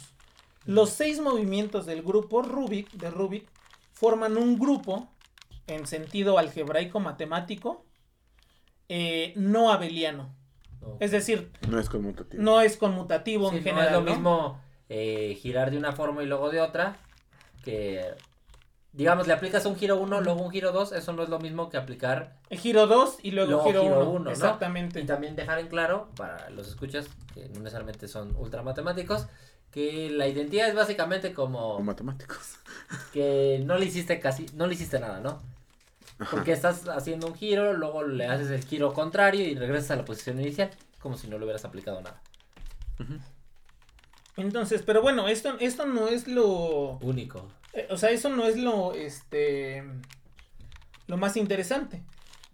[0.64, 3.47] los seis movimientos del grupo Rubik de Rubik
[3.92, 5.09] forman un grupo
[5.66, 7.85] en sentido algebraico matemático
[8.88, 10.35] eh, no abeliano
[10.81, 10.97] No.
[11.01, 12.42] es decir, No es conmutativo.
[12.42, 13.87] no es conmutativo Sí, en no general.
[13.88, 14.11] es lo ¿no?
[14.11, 16.97] mismo eh, girar de una forma y luego de otra.
[17.64, 18.05] Que,
[18.92, 20.92] digamos, le aplicas un giro 1, luego un giro 2.
[20.92, 22.37] Eso no es lo mismo que aplicar.
[22.50, 24.11] El giro 2 y luego, Luego giro giro 1.
[24.11, 24.31] uno, ¿no?
[24.31, 25.00] Exactamente.
[25.00, 29.26] Y también dejar en claro, para los escuchas, que no necesariamente son ultra matemáticos,
[29.70, 32.57] que la identidad es básicamente como O matemáticos.
[33.12, 35.40] que no le hiciste casi, no le hiciste nada, ¿no?
[36.18, 36.31] Ajá.
[36.31, 40.05] Porque estás haciendo un giro, luego le haces el giro contrario y regresas a la
[40.05, 42.20] posición inicial, como si no le hubieras aplicado nada.
[44.37, 46.99] Entonces, pero bueno, esto, esto no es lo.
[47.03, 47.49] Único.
[47.75, 48.95] eh, O sea, eso no es lo.
[48.95, 49.85] Este.
[51.07, 52.03] Lo más interesante.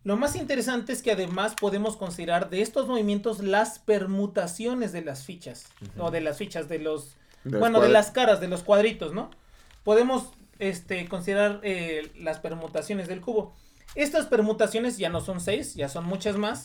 [0.05, 5.25] Lo más interesante es que además podemos considerar de estos movimientos las permutaciones de las
[5.25, 5.67] fichas.
[5.99, 7.17] O de las fichas, de los.
[7.45, 9.31] De los bueno, de las caras, de los cuadritos, ¿no?
[9.85, 13.55] Podemos este, considerar eh, las permutaciones del cubo.
[13.95, 16.65] Estas permutaciones ya no son seis, ya son muchas más.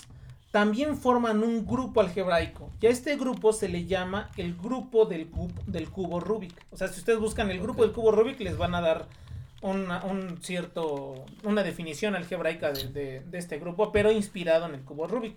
[0.53, 2.69] También forman un grupo algebraico.
[2.79, 6.53] Y a este grupo se le llama el grupo del, cubo, del cubo Rubik.
[6.69, 9.07] O sea, si ustedes buscan el grupo del cubo Rubik, les van a dar
[9.63, 14.81] una, un cierto, una definición algebraica de, de- de este grupo, pero inspirado en el
[14.83, 15.35] cubo Rubik.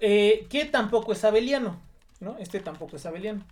[0.00, 1.78] Eh, que tampoco es abeliano,
[2.20, 2.38] ¿no?
[2.38, 3.44] Este tampoco es abeliano.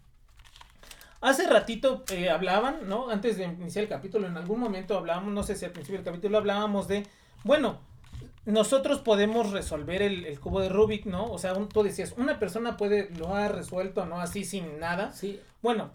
[1.20, 3.10] Hace ratito eh, hablaban, ¿no?
[3.10, 6.06] Antes de iniciar el capítulo, en algún momento hablábamos, no sé si al principio del
[6.06, 7.06] capítulo hablábamos de,
[7.44, 7.80] bueno,
[8.44, 11.30] nosotros podemos resolver el, el cubo de Rubik, ¿no?
[11.30, 14.20] O sea, un- tú decías, una persona puede, lo ha resuelto, ¿no?
[14.20, 15.12] Así sin nada.
[15.12, 15.90] Sí, Bueno,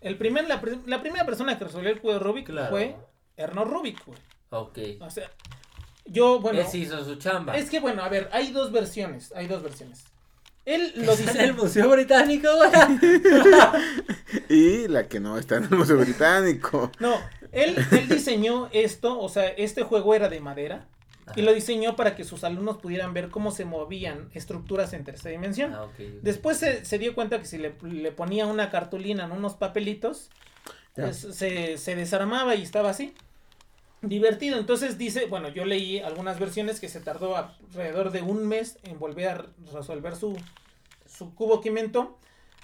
[0.00, 2.70] el primer, la, pri- la primera persona que resolvió el cubo de Rubik Claro.
[2.70, 2.96] fue
[3.36, 4.18] Erno Rubik, güey.
[4.50, 4.78] ok.
[5.00, 5.30] O sea,
[6.04, 7.56] yo, bueno, Él sí hizo su chamba.
[7.56, 10.04] es que bueno, a ver, hay dos versiones, hay dos versiones.
[10.64, 12.70] Él lo Está en el dice, Museo Británico, güey.
[14.48, 16.90] Y la que no está en el Museo Británico.
[17.00, 17.14] no,
[17.52, 20.86] él, él diseñó esto, o sea, este juego era de madera
[21.36, 25.30] y lo diseñó para que sus alumnos pudieran ver cómo se movían estructuras en tercera
[25.30, 25.74] dimensión.
[25.74, 25.88] Ah.
[26.22, 30.30] Después se, se dio cuenta que si le, le ponía una cartulina en unos papelitos,
[30.94, 33.14] pues, se, se desarmaba y estaba así.
[34.02, 34.58] Divertido.
[34.58, 38.98] Entonces dice, bueno, yo leí algunas versiones que se tardó alrededor de un mes en
[38.98, 40.36] volver a resolver su,
[41.06, 42.18] su cubo que inventó.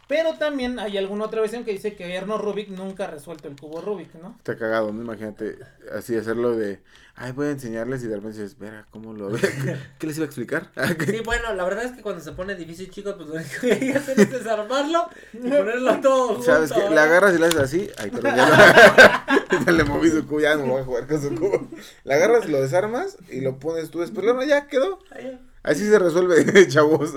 [0.09, 3.57] Pero también hay alguna otra versión que dice que Erno Rubik nunca ha resuelto el
[3.57, 4.35] cubo Rubik, ¿no?
[4.39, 5.03] Está cagado, ¿no?
[5.03, 5.59] Imagínate
[5.95, 6.81] así hacerlo de,
[7.15, 9.39] ay, voy a enseñarles y de repente dices, verá, ¿cómo lo ve?
[9.99, 10.71] ¿Qué les iba a explicar?
[11.07, 13.93] Sí, bueno, la verdad es que cuando se pone difícil, chicos, pues lo que hay
[13.93, 16.43] que hacer es desarmarlo y ponerlo todo junto.
[16.47, 16.89] ¿Sabes qué?
[16.89, 19.27] La agarras y la haces así, ay, pero ya,
[19.67, 21.69] ya le moví su cubo, ya no voy a jugar con su cubo.
[22.05, 25.01] La agarras, lo desarmas y lo pones tú después, no, ya quedó.
[25.11, 27.13] Ahí, Así se resuelve, chavos.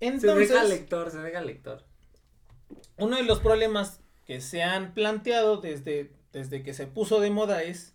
[0.00, 1.84] Se Entonces, deja al lector, se deja al lector.
[2.98, 7.62] uno de los problemas que se han planteado desde, desde que se puso de moda
[7.62, 7.94] es...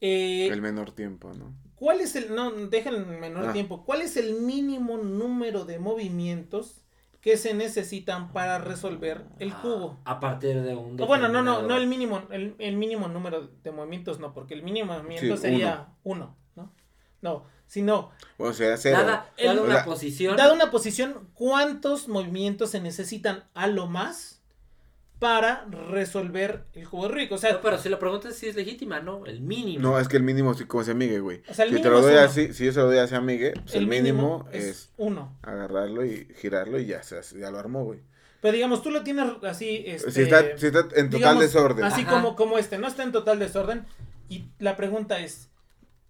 [0.00, 1.54] eh, El menor tiempo, ¿no?
[1.74, 3.52] ¿Cuál es el, no, deja el menor Ah.
[3.52, 6.82] tiempo, cuál es el mínimo número de movimientos
[7.20, 9.98] que se necesitan para resolver el cubo?
[10.04, 10.96] A partir de un.
[10.96, 14.62] Bueno, no, no, no el mínimo, el, el mínimo número de movimientos no, porque el
[14.62, 16.72] mínimo movimiento Sí, sería uno, ¿no?
[17.20, 18.98] No, sino, O sea, cero.
[19.00, 20.36] Dada, El- dada o una sea, posición.
[20.36, 24.40] dada una posición, ¿cuántos movimientos se necesitan a lo más
[25.18, 27.32] para resolver el de Rubik?
[27.32, 29.24] O sea, No, pero si la pregunta es si es legítima, ¿no?
[29.26, 29.80] El mínimo.
[29.82, 31.42] No, es que el mínimo sí como se amigue, güey.
[31.48, 32.20] O sea, el si te lo doy uno.
[32.22, 35.36] así, si yo se lo doy así a Migue, pues el, mínimo, es, uno.
[35.42, 38.00] agarrarlo y girarlo y ya, se, ya lo armó, güey.
[38.42, 40.10] Pero digamos, tú lo tienes así, este...
[40.12, 41.84] Si, está, si está en total digamos, desorden.
[41.84, 42.10] Así Ajá.
[42.10, 43.86] como, como este, no está en total desorden.
[44.28, 45.48] Y la pregunta es,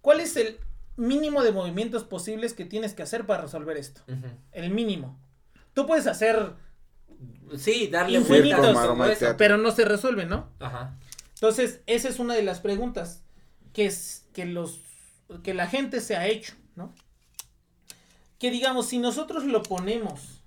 [0.01, 0.59] ¿cuál es el
[0.97, 4.01] mínimo de movimientos posibles que tienes que hacer para resolver esto?
[4.51, 5.17] El mínimo.
[5.73, 6.53] Tú puedes hacer,
[7.57, 8.73] Sí, darle Infinitos.
[8.97, 10.49] vueltas pero no se resuelve, ¿no?
[10.59, 10.97] Ajá.
[11.35, 13.23] Entonces, esa es una de las preguntas
[13.73, 14.81] que es que los
[15.43, 16.93] que la gente se ha hecho, ¿no?
[18.39, 20.41] Que digamos, si nosotros lo ponemos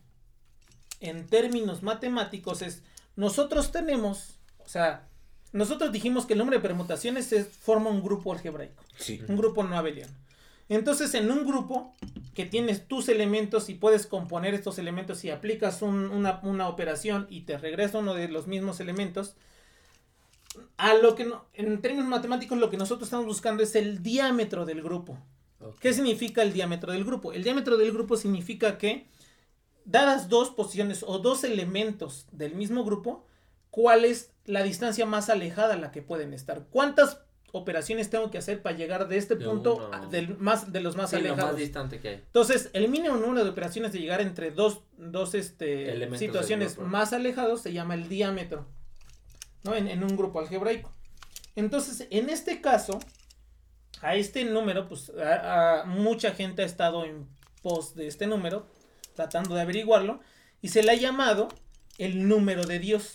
[1.00, 2.82] en términos matemáticos es
[3.16, 5.08] nosotros tenemos, o sea,
[5.52, 9.20] nosotros dijimos que el número de permutaciones es, forma un grupo algebraico, Sí.
[9.28, 10.12] un grupo no abeliano.
[10.70, 11.94] Entonces, en un grupo
[12.33, 17.26] que tienes tus elementos y puedes componer estos elementos y aplicas un- una, una operación
[17.28, 19.35] y te regresa uno de los mismos elementos,
[20.76, 24.64] a lo que no- en términos matemáticos lo que nosotros estamos buscando es el diámetro
[24.64, 25.18] del grupo.
[25.80, 27.33] ¿Qué significa el diámetro del grupo?
[27.33, 29.09] El diámetro del grupo significa que,
[29.85, 33.26] dadas dos posiciones o dos elementos del mismo grupo,
[33.70, 36.66] ¿cuál es la distancia más alejada a la que pueden estar?
[36.70, 37.18] ¿Cuántas
[37.52, 39.90] operaciones tengo que hacer para llegar de este De punto uno.
[39.92, 41.50] a- del más, de los más Sí, lo alejados?
[41.52, 42.14] más distante que hay.
[42.16, 47.12] Entonces, el mínimo número de operaciones de llegar entre dos, dos este, Elementos situaciones más
[47.12, 48.66] alejados se llama el diámetro,
[49.64, 49.74] ¿no?
[49.74, 50.92] En, en un grupo algebraico.
[51.56, 52.98] Entonces, en este caso,
[54.02, 57.26] a este número, pues a- a mucha gente ha estado en
[57.62, 58.66] pos de este número,
[59.14, 60.20] tratando de averiguarlo,
[60.62, 61.48] y se le ha llamado
[61.98, 63.14] el número de Dios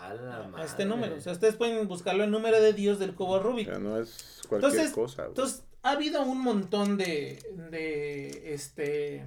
[0.00, 1.16] A, la a este número.
[1.16, 3.68] O sea, ustedes pueden buscarlo el número de Dios del cubo Rubik.
[3.68, 5.22] Ya no es cualquier Entonces, cosa.
[5.22, 5.28] güey.
[5.30, 7.38] Entonces, ha habido un montón de,
[7.70, 9.24] de, este,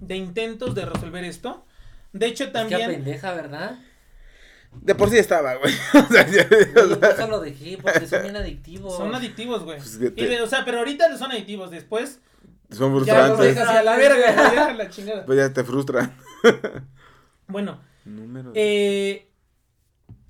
[0.00, 1.64] de intentos de resolver esto.
[2.12, 2.90] De hecho, Es que también...
[2.90, 3.78] pendeja, ¿verdad?
[4.72, 5.72] De por sí estaba, güey.
[5.94, 6.48] O sea, ya-
[6.82, 8.96] o Yo sea, lo dejé, porque son bien adictivos.
[8.96, 9.78] Son adictivos, güey.
[9.78, 11.70] Pues Y de- o sea, pero ahorita son adictivos.
[11.70, 12.20] Después,
[12.70, 13.54] son ya lo frustrantes.
[13.56, 15.26] dejas a la verga, ya dejas la chingada.
[15.26, 16.16] Pues ya te frustran.
[17.48, 18.52] Bueno, Número.
[18.54, 19.26] eh,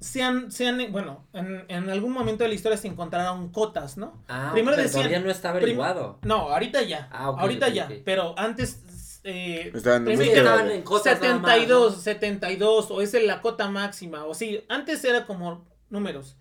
[0.00, 3.96] se han, se han, bueno, en, en algún momento de la historia se encontraron cotas,
[3.98, 4.22] ¿no?
[4.28, 6.18] Ah, Primero pero decían- todavía no está averiguado.
[6.22, 7.08] No, ahorita ya.
[7.12, 7.84] Ah, ok, ahorita ok, ya.
[7.84, 7.92] ok.
[8.04, 8.80] Pero antes.
[9.22, 12.00] Eh, Estaban estaban de- en cosas nada más, 72, ¿no?
[12.02, 16.36] 72, o es la cota máxima, o sí, antes era como números.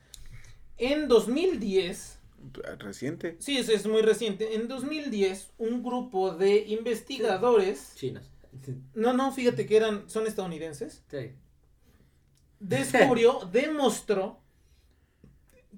[0.78, 2.20] En 2010,
[2.80, 3.36] Reciente.
[3.40, 8.29] sí, eso es muy reciente, en 2010 un grupo de investigadores, Chinos.
[8.96, 11.32] No, no, fíjate que eran, son estadounidenses, Sí.
[12.60, 14.40] descubrió, demostró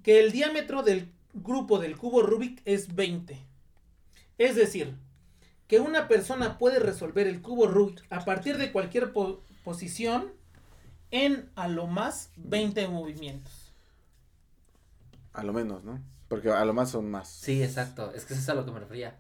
[0.04, 3.38] que el diámetro del grupo del cubo Rubik es 20.
[4.38, 4.96] Es decir,
[5.68, 10.32] que una persona puede resolver el cubo Rubik a partir de cualquier po- posición
[11.12, 13.74] en a lo más 20 movimientos.
[15.34, 16.02] A lo menos, ¿no?
[16.28, 17.30] Porque a lo más son más.
[17.30, 18.12] Sí, exacto.
[18.14, 19.20] Es que eso es a lo que me refería.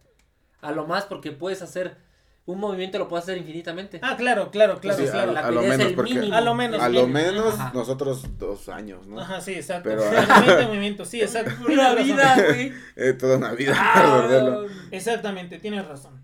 [0.61, 1.97] A lo más porque puedes hacer
[2.45, 3.99] un movimiento lo puedes hacer infinitamente.
[4.01, 5.37] Ah, claro, claro, claro, Sí, claro.
[5.37, 6.35] a, lo menos porque mínimo.
[6.35, 7.11] A lo menos, a lo sí.
[7.11, 7.71] menos Ajá.
[7.73, 9.19] nosotros dos años, ¿no?
[9.19, 9.89] Ajá, sí, exacto.
[9.89, 10.15] Pero- Sí,
[10.47, 11.51] 20 movimientos, sí, exacto.
[11.71, 12.73] Una vida, güey.
[12.95, 14.63] Eh, toda una vida Ah.
[14.91, 16.21] Exactamente, tienes razón.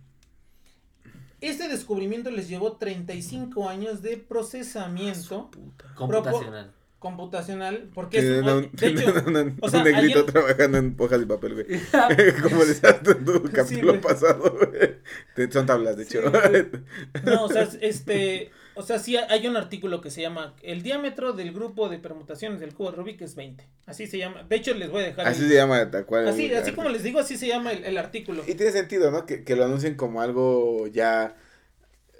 [1.39, 5.51] Este descubrimiento les llevó 35 años de procesamiento
[5.95, 6.73] Computacional.
[6.99, 11.19] Computacional, porque es, de un, hecho, tienen un- o sea, un negrito trabajando en hojas
[11.19, 11.65] de papel, güey.
[12.43, 14.57] Como decías tú en tu capítulo pasado,
[15.35, 15.51] güey.
[15.51, 16.31] Son tablas, de Sí, hecho.
[16.31, 16.67] güey.
[17.25, 21.33] no, o sea, este, o sea, sí hay un artículo que se llama el diámetro
[21.33, 23.63] del grupo de permutaciones del cubo Rubik es 20.
[23.85, 24.43] Así se llama.
[24.43, 25.27] De hecho, les voy a dejar.
[25.27, 26.27] Así el- se llama tal cual.
[26.27, 28.43] así, el- así como les digo, así se llama el, el artículo.
[28.47, 29.25] Y tiene sentido, ¿no?
[29.25, 31.35] Que, que lo anuncien como algo ya...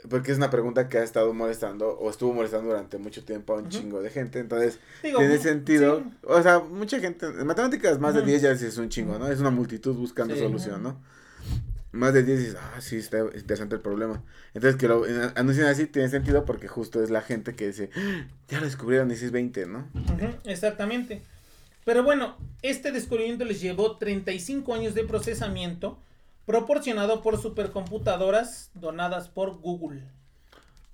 [0.10, 3.58] Porque es una pregunta que ha estado molestando o estuvo molestando durante mucho tiempo a
[3.58, 3.70] un Ujú.
[3.70, 4.39] chingo de gente.
[4.39, 6.00] Entonces, Digo, tiene sentido.
[6.00, 6.17] sí.
[6.24, 7.26] O sea, mucha gente...
[7.26, 8.22] En matemáticas más Ujú.
[8.22, 9.28] de 10 ya es un chingo, ¿no?
[9.28, 10.41] Es una multitud buscando Sí.
[10.41, 11.00] solución, ¿no?
[11.91, 14.22] Más de 10 dices, ah, sí, está interesante el problema.
[14.54, 17.89] Entonces, que lo eh, anuncien así tiene sentido porque justo es la gente que dice,
[17.96, 19.88] "Ah, ya lo descubrieron y sí es 20, ¿no?
[19.96, 21.24] Ujú, exactamente.
[21.86, 25.98] Pero bueno, este descubrimiento les llevó 35 años de procesamiento
[26.48, 30.02] proporcionado por supercomputadoras donadas por Google.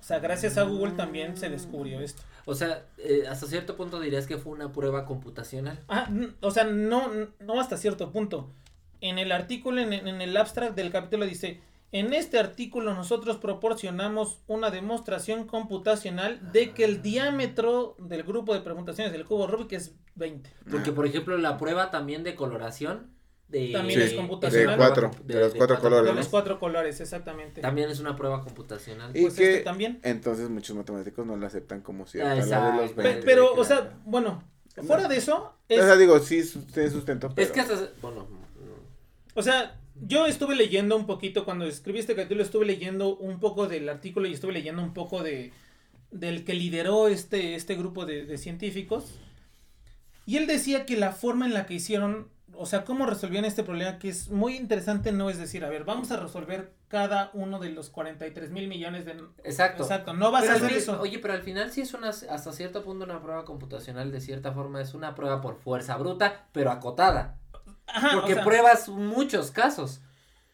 [0.02, 2.24] O sea, gracias a Google también se descubrió esto.
[2.46, 5.80] O sea, eh, hasta cierto punto dirías que fue una prueba computacional.
[5.88, 6.10] Ah,
[6.42, 8.50] o sea, no, no hasta cierto punto.
[9.00, 11.62] En el artículo, en, en el abstract del capítulo dice,
[11.92, 18.62] en este artículo nosotros proporcionamos una demostración computacional de que el diámetro del grupo de
[18.62, 20.50] permutaciones del cubo Rubik es 20.
[20.72, 23.14] Porque, por ejemplo, la prueba también de coloración.
[23.54, 24.72] De, También es computacional.
[24.72, 27.62] De cuatro, de los cuatro colores, De los cuatro colores, exactamente.
[27.62, 29.16] También es una prueba computacional.
[29.16, 30.00] Y Pues que este también.
[30.04, 32.82] entonces muchos matemáticos no lo aceptan como cierta, Ah, la de exacto.
[32.82, 33.22] los Pe- 20.
[33.26, 33.62] pero, claro.
[33.62, 34.44] o sea, bueno,
[34.88, 37.46] fuera de eso, es, O sea, digo, sí su- tiene sustento, pero...
[37.46, 37.92] Es que hasta.
[38.02, 38.28] Bueno,
[39.36, 43.68] o sea, yo estuve leyendo un poquito, cuando escribí este capítulo, estuve leyendo un poco
[43.68, 45.54] del artículo y estuve leyendo un poco de
[46.10, 49.06] del que lideró este, este grupo de, de científicos.
[50.26, 53.64] Y él decía que la forma en la que hicieron, o sea, cómo resolvían este
[53.64, 57.60] problema, que es muy interesante, no es decir, a ver, vamos a resolver cada uno
[57.60, 59.12] de los 43 mil millones de...
[59.44, 59.84] exacto.
[59.84, 61.02] Exacto, no vas Pero a hacer fin- eso.
[61.02, 64.52] Oye, pero al final sí es una, hasta cierto punto una prueba computacional, de cierta
[64.52, 67.40] forma es una prueba por fuerza bruta, pero acotada.
[67.88, 70.02] Ajá, o Porque sea, pruebas muchos casos,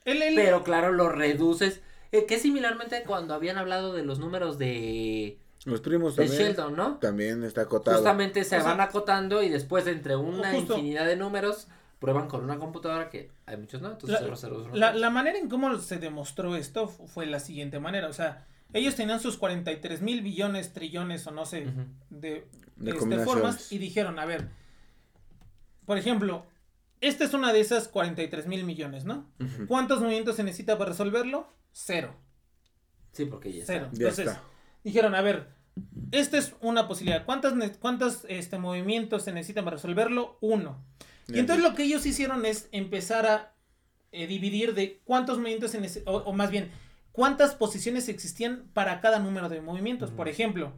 [0.04, 1.82] pero claro, lo reduces.
[2.12, 6.48] eh, que similarmente cuando habían hablado de los números de, Los primos de también.
[6.48, 6.98] Sheldon, ¿no?
[6.98, 7.98] También está acotado.
[7.98, 10.74] Justamente se O sea, van acotando y después entre una justo.
[10.76, 11.68] infinidad de números
[12.00, 15.10] prueban con una computadora que hay muchos no, entonces La- 0, 0, 0, La, la
[15.10, 18.08] manera en cómo se demostró esto fu- fue la siguiente manera.
[18.08, 21.68] O sea, ellos tenían sus 43 mil billones, trillones o no sé,
[22.10, 22.48] de,
[22.78, 24.48] De este, formas y dijeron, a ver,
[25.86, 26.46] por ejemplo,
[27.02, 29.30] esta es una de esas 43 mil millones, ¿no?
[29.68, 31.52] ¿Cuántos movimientos se necesita para resolverlo?
[31.72, 32.16] Cero.
[33.12, 33.86] Sí, porque ya Cero.
[33.86, 33.98] está.
[33.98, 34.44] Ya Entonces, está.
[34.84, 35.48] dijeron, a ver,
[36.12, 37.26] esta es una posibilidad.
[37.26, 40.38] ¿Cuántos, cuántos este, movimientos se necesitan para resolverlo?
[40.42, 40.84] Uno.
[41.34, 43.54] Y entonces lo que ellos hicieron es empezar a
[44.12, 46.72] eh, dividir de cuántos movimientos, se nece- o, o más bien,
[47.12, 50.10] cuántas posiciones existían para cada número de movimientos.
[50.12, 50.74] Por ejemplo,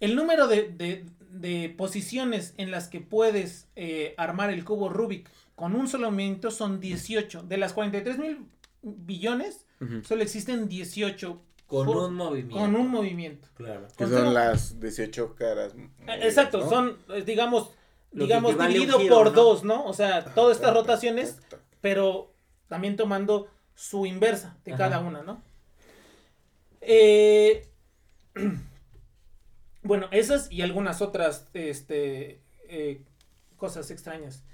[0.00, 5.30] el número de, de- de posiciones en las que puedes eh, armar el cubo Rubik
[5.54, 7.42] con un solo movimiento son 18.
[7.44, 8.46] De las 43 mil
[8.82, 9.64] billones,
[10.02, 12.56] solo existen 18 Con un movimiento.
[12.56, 13.48] con un movimiento.
[13.54, 13.86] Claro.
[13.96, 15.74] Que son las 18 caras.
[15.74, 16.68] Eh, Exacto, ¿no?
[16.68, 17.70] son, digamos,
[18.12, 19.32] Lo digamos, dividido giro, por ¿no?
[19.32, 19.84] dos, ¿no?
[19.86, 21.60] O sea, todas estas Tac, tac, rotaciones, tac, tac.
[21.80, 22.34] pero
[22.68, 24.84] también tomando su inversa de Ajá.
[24.84, 25.42] cada una, ¿no?
[26.80, 27.68] Eh,
[29.82, 33.04] bueno, esas y algunas otras este, eh,
[33.56, 34.44] cosas extrañas.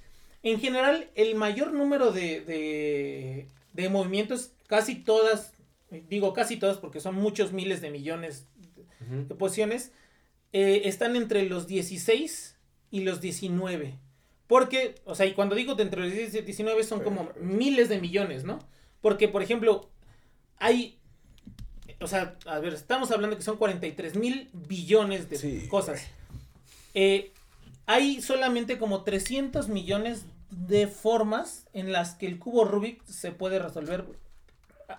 [0.42, 5.52] En general, el mayor número de, de, de movimientos, casi todas,
[5.90, 8.46] digo casi todas porque son muchos miles de millones
[9.00, 9.92] de posiciones
[10.52, 12.57] eh, están entre los 16
[12.91, 13.99] y los 19.
[14.47, 17.89] Porque, o sea, y cuando digo de entre los 16 y 19 son como miles
[17.89, 18.59] de millones, ¿no?
[19.01, 19.91] Porque, por ejemplo,
[20.57, 20.99] hay,
[22.01, 26.07] o sea, a ver, estamos hablando que son 43 mil billones de Sí, cosas.
[26.95, 27.32] Eh,
[27.86, 33.59] hay solamente como 300 millones de formas en las que el cubo Rubik se puede
[33.59, 34.07] resolver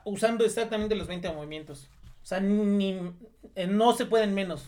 [0.06, 1.88] usando exactamente los 20 movimientos.
[2.24, 3.00] O sea, ni,
[3.56, 4.68] eh, no se pueden menos,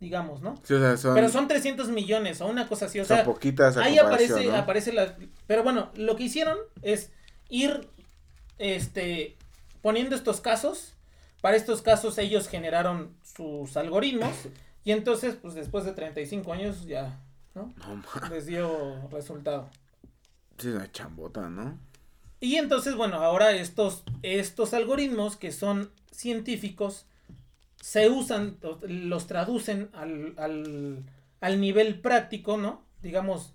[0.00, 0.56] digamos, ¿no?
[0.64, 2.98] Sí, o sea, son, Pero son 300 millones o una cosa así.
[2.98, 4.56] O son sea, poquitas ahí aparece, ¿no?
[4.56, 5.14] aparece la...
[5.46, 7.12] Pero bueno, lo que hicieron es
[7.50, 7.88] ir
[8.58, 9.36] este,
[9.82, 10.94] poniendo estos casos.
[11.42, 14.34] Para estos casos ellos generaron sus algoritmos.
[14.84, 17.20] Y entonces, pues después de 35 años ya,
[17.54, 17.72] ¿no?
[17.76, 19.68] No, Les dio resultado.
[20.58, 21.78] sí, una chambota, ¿no?
[22.40, 27.04] Y entonces, bueno, ahora estos, estos algoritmos que son científicos
[27.80, 31.02] se usan, los traducen al, al,
[31.40, 32.84] al nivel práctico, ¿no?
[33.02, 33.54] Digamos,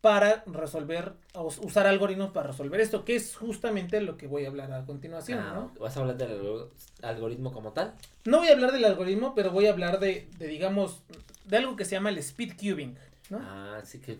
[0.00, 1.14] para resolver,
[1.62, 5.38] usar algoritmos para resolver esto, que es justamente lo que voy a hablar a continuación,
[5.40, 5.72] Ah, ¿no?
[5.80, 6.70] ¿Vas a hablar del algo-
[7.02, 7.94] algoritmo como tal?
[8.26, 11.02] No voy a hablar del algoritmo, pero voy a hablar de, de digamos,
[11.46, 12.96] de algo que se llama el speed cubing,
[13.30, 13.38] ¿no?
[13.40, 14.18] Ah, sí que...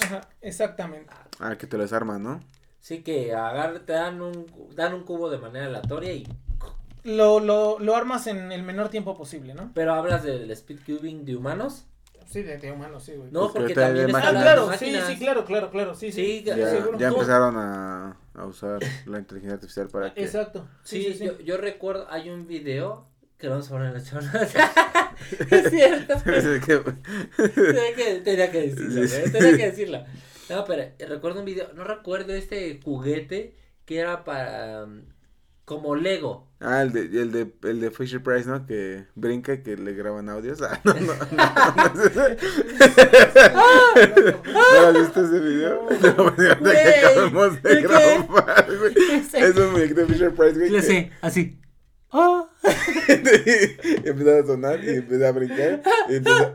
[0.00, 1.12] Ajá, exactamente.
[1.38, 2.40] Ah, que te lo desarman, ¿no?
[2.80, 6.26] Sí que agar, te dan un, dan un cubo de manera aleatoria y...
[7.04, 9.72] Lo, lo, lo armas en el menor tiempo posible, ¿no?
[9.74, 11.86] Pero hablas del speed cubing de humanos.
[12.30, 13.30] Sí, de, de humanos, sí, güey.
[13.30, 15.06] No, Porque porque también hay Ah, claro, sí, máquinas.
[15.08, 16.24] sí, claro, claro, claro, sí, sí.
[16.38, 16.98] Sí, Ya, seguro.
[16.98, 17.20] ya ¿Cómo?
[17.22, 20.22] empezaron a, a usar la inteligencia artificial para que...
[20.24, 20.66] Exacto.
[20.84, 21.24] Sí, Sí, sí, sí.
[21.26, 24.32] Yo, yo recuerdo, hay un video que lo vamos a poner en la chona.
[25.50, 26.14] es cierto.
[26.24, 29.16] tenía, que, tenía que decirlo, Sí.
[29.18, 30.04] güey, tenía que decirlo.
[30.48, 34.84] No, pero recuerdo un video, no recuerdo este juguete que era para...
[34.84, 35.02] um,
[35.72, 36.48] como Lego.
[36.60, 38.64] Ah, el de, el de, el de Fisher Price, ¿no?
[38.66, 40.60] Que brinca y que le graban audios.
[40.68, 41.14] Ah, no, no, no.
[44.52, 45.88] ¿No has visto ese video?
[46.00, 48.94] No, Güey, que acabamos de grabar, güey.
[49.34, 50.70] Es un muñeco de Fisher Price, güey.
[50.80, 51.58] que- así.
[52.14, 52.46] Oh.
[53.08, 56.54] y empieza a sonar y empieza a brincar y empieza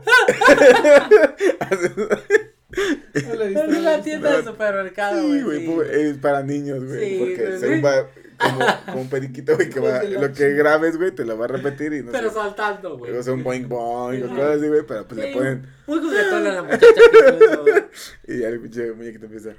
[3.26, 5.66] No lo he visto, Es no lo he la tienda de supermercado, Sí, güey.
[5.66, 8.06] sí, es para niños, güey, Sí, porque según va
[8.38, 11.48] como, como un periquito, güey, que va, lo que grabes, güey, te lo va a
[11.48, 13.12] repetir y no Pero sé, saltando, güey.
[13.12, 16.00] o sea, un boing boing o cosas así, güey, pero pues Sí, le ponen, Muy
[16.00, 17.88] juguetona la muchacha que
[18.34, 19.50] y ya el pinche muñequito empieza,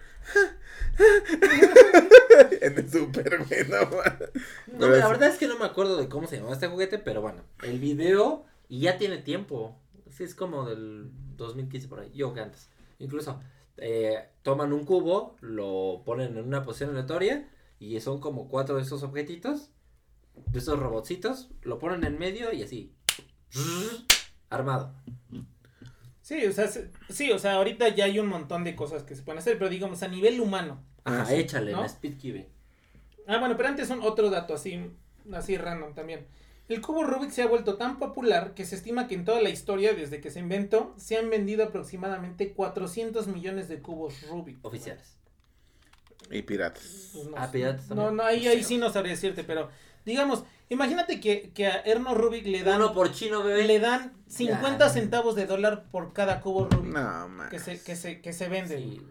[2.61, 3.81] en el super, güey, no.
[3.81, 6.99] No, Pero la verdad es que no me acuerdo de cómo se llamaba este juguete,
[6.99, 9.77] pero bueno, el video y ya tiene tiempo.
[10.09, 12.69] Sí, es como del 2015 por ahí, yo que antes.
[12.99, 13.39] Incluso
[13.77, 17.47] eh, toman un cubo, lo ponen en una posición aleatoria
[17.79, 19.71] y son como cuatro de esos objetitos,
[20.47, 22.93] de esos robotcitos, lo ponen en medio y así.
[24.49, 24.93] Armado.
[26.21, 29.15] Sí, o sea, se- sí, o sea, ahorita ya hay un montón de cosas que
[29.15, 30.83] se pueden hacer, pero digamos, a nivel humano.
[31.03, 31.79] Ajá, échale ¿No?
[31.79, 32.45] en Speed.
[33.27, 34.79] Ah, bueno, pero antes un otro dato así,
[35.33, 36.27] así random también.
[36.67, 39.49] El cubo Rubik se ha vuelto tan popular que se estima que en toda la
[39.49, 44.63] historia, desde que se inventó, se han vendido aproximadamente 400 millones de cubos Rubik.
[44.63, 45.17] Oficiales.
[46.31, 47.09] Y piratas.
[47.13, 48.15] Pues no, Ah, piratas no, también.
[48.17, 49.69] no, ahí, ahí sí no sabría decirte, pero
[50.05, 53.65] digamos, imagínate que, que a Erno Rubik le dan, Uno por chino, bebé.
[53.65, 54.89] le dan 50 Ya.
[54.93, 57.49] centavos de dólar por cada cubo Rubik No, man.
[57.49, 58.77] que, se, que, se, que se vende.
[58.77, 59.01] Sí,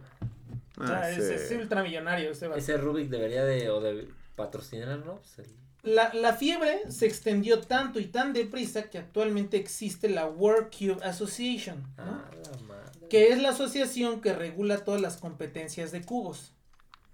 [0.78, 5.18] O sea, Ah, es, ultramillonario ese Rubik debería de, o de patrocinarnos.
[5.20, 10.26] Pues el- La, la fiebre se extendió tanto y tan deprisa que actualmente existe la
[10.26, 12.04] World Cube Association, ¿no?
[12.04, 13.08] Ah, la madre.
[13.08, 16.52] que es la asociación que regula todas las competencias de cubos,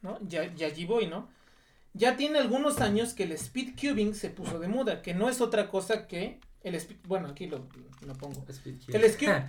[0.05, 0.19] ¿no?
[0.29, 1.29] Ya, ya allí voy, ¿no?
[1.95, 5.41] Ya tiene algunos años que el speed cubing se puso de moda, que no es
[5.41, 7.67] otra cosa que el speed, bueno, aquí lo,
[8.07, 8.45] lo pongo.
[8.49, 8.77] Speed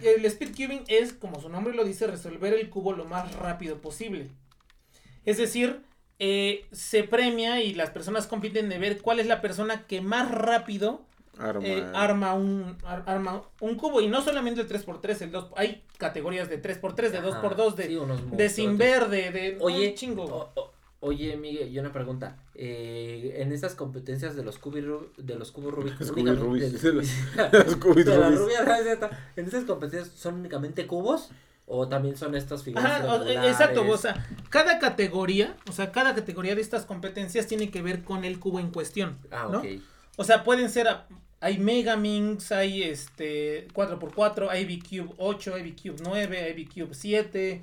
[0.02, 3.82] el speed cubing es, como su nombre lo dice, resolver el cubo lo más rápido
[3.82, 4.30] posible.
[5.26, 5.82] Es decir,
[6.20, 10.32] eh, se premia y las personas compiten de ver cuál es la persona que más
[10.32, 11.06] rápido
[11.40, 11.66] Arma.
[11.68, 14.02] eh, arma, un, ar- arma un cubo.
[14.02, 18.00] Y no solamente el 3x3, el 2, hay categorías de 3x3, de 2x2, de, Sí,
[18.36, 20.24] de sin verde, de Oye, un chingo.
[20.26, 20.72] o- o-
[21.02, 22.38] oye, Miguel, yo una pregunta.
[22.56, 24.82] Eh, en estas competencias de los cubos
[25.18, 27.08] de los cubos Rubik, Los únicamente- cubos Rubik, de- de los-
[27.68, 28.40] Los cubis de Rubis.
[28.40, 31.30] rubia, en esas competencias son únicamente cubos
[31.68, 33.52] o también son estas figuras Ajá, o- regulares?
[33.52, 38.04] exacto, o sea, cada categoría, o sea, cada categoría de estas competencias tiene que ver
[38.04, 39.60] con el cubo en cuestión, Ah, ¿no?
[39.60, 39.66] ok.
[40.18, 41.08] O sea, pueden ser, a-
[41.40, 47.62] hay Megaminx, hay este 4x4, hay VCube 8, hay VCube 9, hay VCube 7,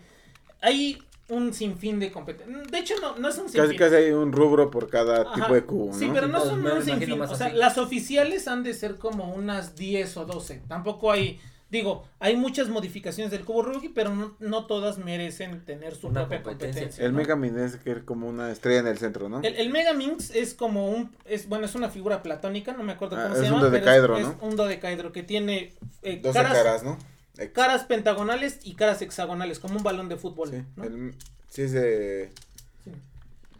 [0.61, 2.71] hay un sinfín de competencias.
[2.71, 3.63] De hecho, no, no es un sinfín.
[3.63, 5.99] Casi casi hay un rubro por cada Ajá, tipo de cubo, ¿no?
[5.99, 7.21] Sí, pero no son lo un sinfín.
[7.21, 7.57] O sea, así.
[7.57, 10.63] las oficiales han de ser como unas 10 o 12.
[10.69, 11.41] Tampoco hay,
[11.73, 16.21] digo, hay muchas modificaciones del cubo Rubik, pero no, no todas merecen tener su Una
[16.21, 16.83] propia competencia.
[16.83, 17.05] competencia.
[17.07, 17.19] El ¿no?
[17.19, 19.41] Megamin es que es como una estrella en el centro, ¿no?
[19.43, 23.17] El, el Megaminx es como un, es bueno, es una figura platónica, no me acuerdo
[23.17, 24.31] Ah, cómo es se un llama, pero dodecaedro, es, ¿no?
[24.33, 26.99] es un dodecaedro que tiene eh, 12 caras, caras, ¿no?
[27.39, 30.51] Ex- caras pentagonales y caras hexagonales, como un balón de fútbol.
[30.51, 30.85] Sí, ¿no?
[30.85, 31.15] el-
[31.49, 32.31] sí es de...
[32.85, 32.91] Sí.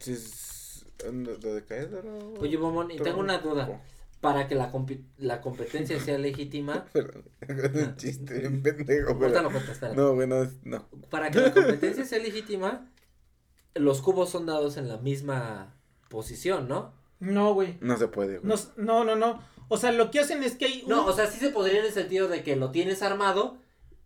[0.01, 2.35] Sí es un do- dodecaedro.
[2.41, 3.81] Oye, Bomón, y tengo una duda.
[4.23, 4.73] Para que la,
[5.19, 9.51] la competencia sea legítima, Perdón, es un chiste bien pendejo, pero...
[9.95, 10.89] No, güey, no, es- no.
[11.11, 12.89] Para que la competencia sea legítima,
[13.75, 15.75] los cubos son dados en la misma
[16.09, 16.95] posición, ¿no?
[17.21, 17.77] No, güey.
[17.81, 18.49] No se puede, güey.
[18.49, 19.43] No, no, no, no.
[19.69, 21.81] O sea, lo que hacen es que hay No, un- o sea, sí se podría
[21.81, 23.59] en el sentido de que lo tienes armado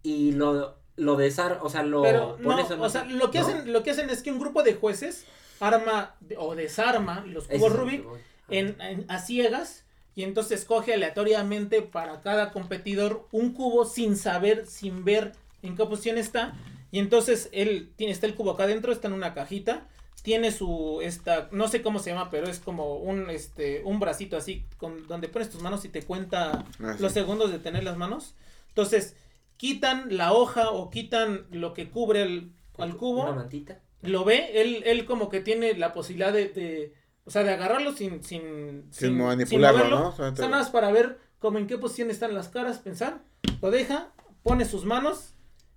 [0.03, 3.41] y lo, lo desar, o sea, lo Pero no, pones en o sea, lo que
[3.41, 3.47] ¿no?
[3.47, 5.27] hacen, lo que hacen es que un grupo de jueces
[5.61, 8.05] arma o desarma los cubos Rubik
[8.49, 8.77] en-
[9.09, 9.85] a ciegas
[10.17, 15.85] y entonces escoge aleatoriamente para cada competidor un cubo sin saber, sin ver en qué
[15.87, 16.55] posición está
[16.91, 19.87] y entonces él tiene está el cubo acá adentro, está en una cajita,
[20.23, 24.37] tiene su esta no sé cómo se llama, pero es como un este un bracito
[24.37, 27.03] así con donde pones tus manos y te cuenta Ah, sí.
[27.03, 28.35] los segundos de tener las manos.
[28.69, 29.15] Entonces,
[29.57, 33.81] quitan la hoja o quitan lo que cubre el, al Una cubo, mantita.
[34.03, 36.93] lo ve, él, él como que tiene la posibilidad de, de,
[37.27, 39.99] o sea, de agarrarlo sin, sin, Sin manipularlo, moverlo.
[40.01, 40.09] ¿no?
[40.09, 43.19] O sea, nada más para ver como en qué posición están las caras, pensar,
[43.61, 44.09] lo deja,
[44.43, 45.35] pone sus manos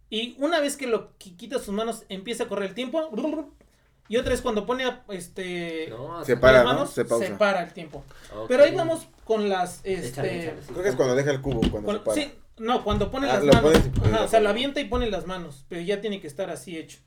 [0.09, 3.51] y una vez que lo qui- quita sus manos empieza a correr el tiempo
[4.07, 6.73] y otra vez cuando pone a, este No, Se para, las ¿no?
[6.73, 7.37] manos Se pausa.
[7.37, 8.03] para el tiempo.
[8.47, 10.67] Pero ahí vamos con las este Échale, échale, sí.
[10.71, 12.15] Creo que es cuando deja el cubo, cuando con- se para.
[12.21, 13.61] sí, no, cuando pone Ah, las manos.
[13.61, 16.01] pones y pones Ajá, la o sea, lo avienta y pone las manos, pero ya
[16.01, 16.99] tiene que estar así hecho.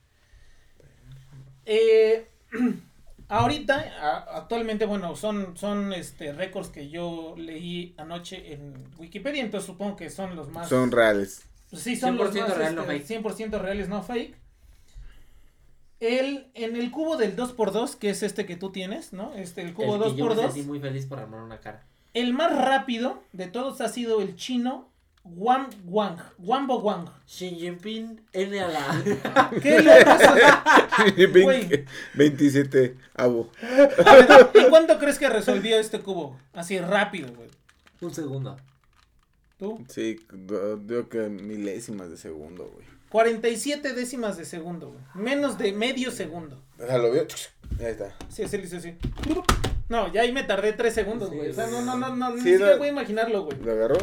[1.64, 2.28] Eh,
[3.33, 9.97] ahorita, actualmente, bueno, son, son este récords que yo leí anoche en Wikipedia, entonces supongo
[9.97, 10.68] que son los más.
[10.68, 11.43] Son reales.
[11.72, 13.24] Sí, son los 100% más, real, no este, fake.
[13.24, 14.37] 100% reales, no fake.
[16.01, 19.33] El, en el cubo del 2x2, que es este que tú tienes, ¿no?
[19.35, 20.43] Este, el cubo El que yo me 2x2.
[20.53, 21.87] sentí muy feliz por armar una cara.
[22.12, 24.91] El más rápido de todos ha sido el chino
[25.24, 26.16] Wang Wang.
[26.38, 27.08] Wambo Wang.
[27.26, 29.50] Xi Jinping N a la.
[29.62, 30.34] ¿Qué le pasa?
[31.16, 31.32] Güey.
[31.32, 33.50] Vein- 27 abo.
[34.54, 36.38] ¿En cuánto crees que resolvió este cubo?
[36.52, 37.48] Así rápido, güey.
[38.00, 38.56] Un segundo.
[39.58, 39.84] ¿Tú?
[39.88, 40.18] Sí,
[40.80, 42.84] digo que milésimas de segundo, güey.
[43.10, 45.24] 47 décimas de segundo, güey.
[45.24, 46.60] Menos de medio segundo.
[46.80, 47.26] O sea, lo vio.
[47.78, 48.14] Ahí está.
[48.28, 48.96] Sí, así le hizo así.
[49.88, 51.50] No, ya ahí me tardé 3 segundos, Sí, güey.
[51.50, 53.58] O sea, no, no, no, no, ni siquiera voy a imaginarlo, güey.
[53.60, 53.98] ¿Lo agarró?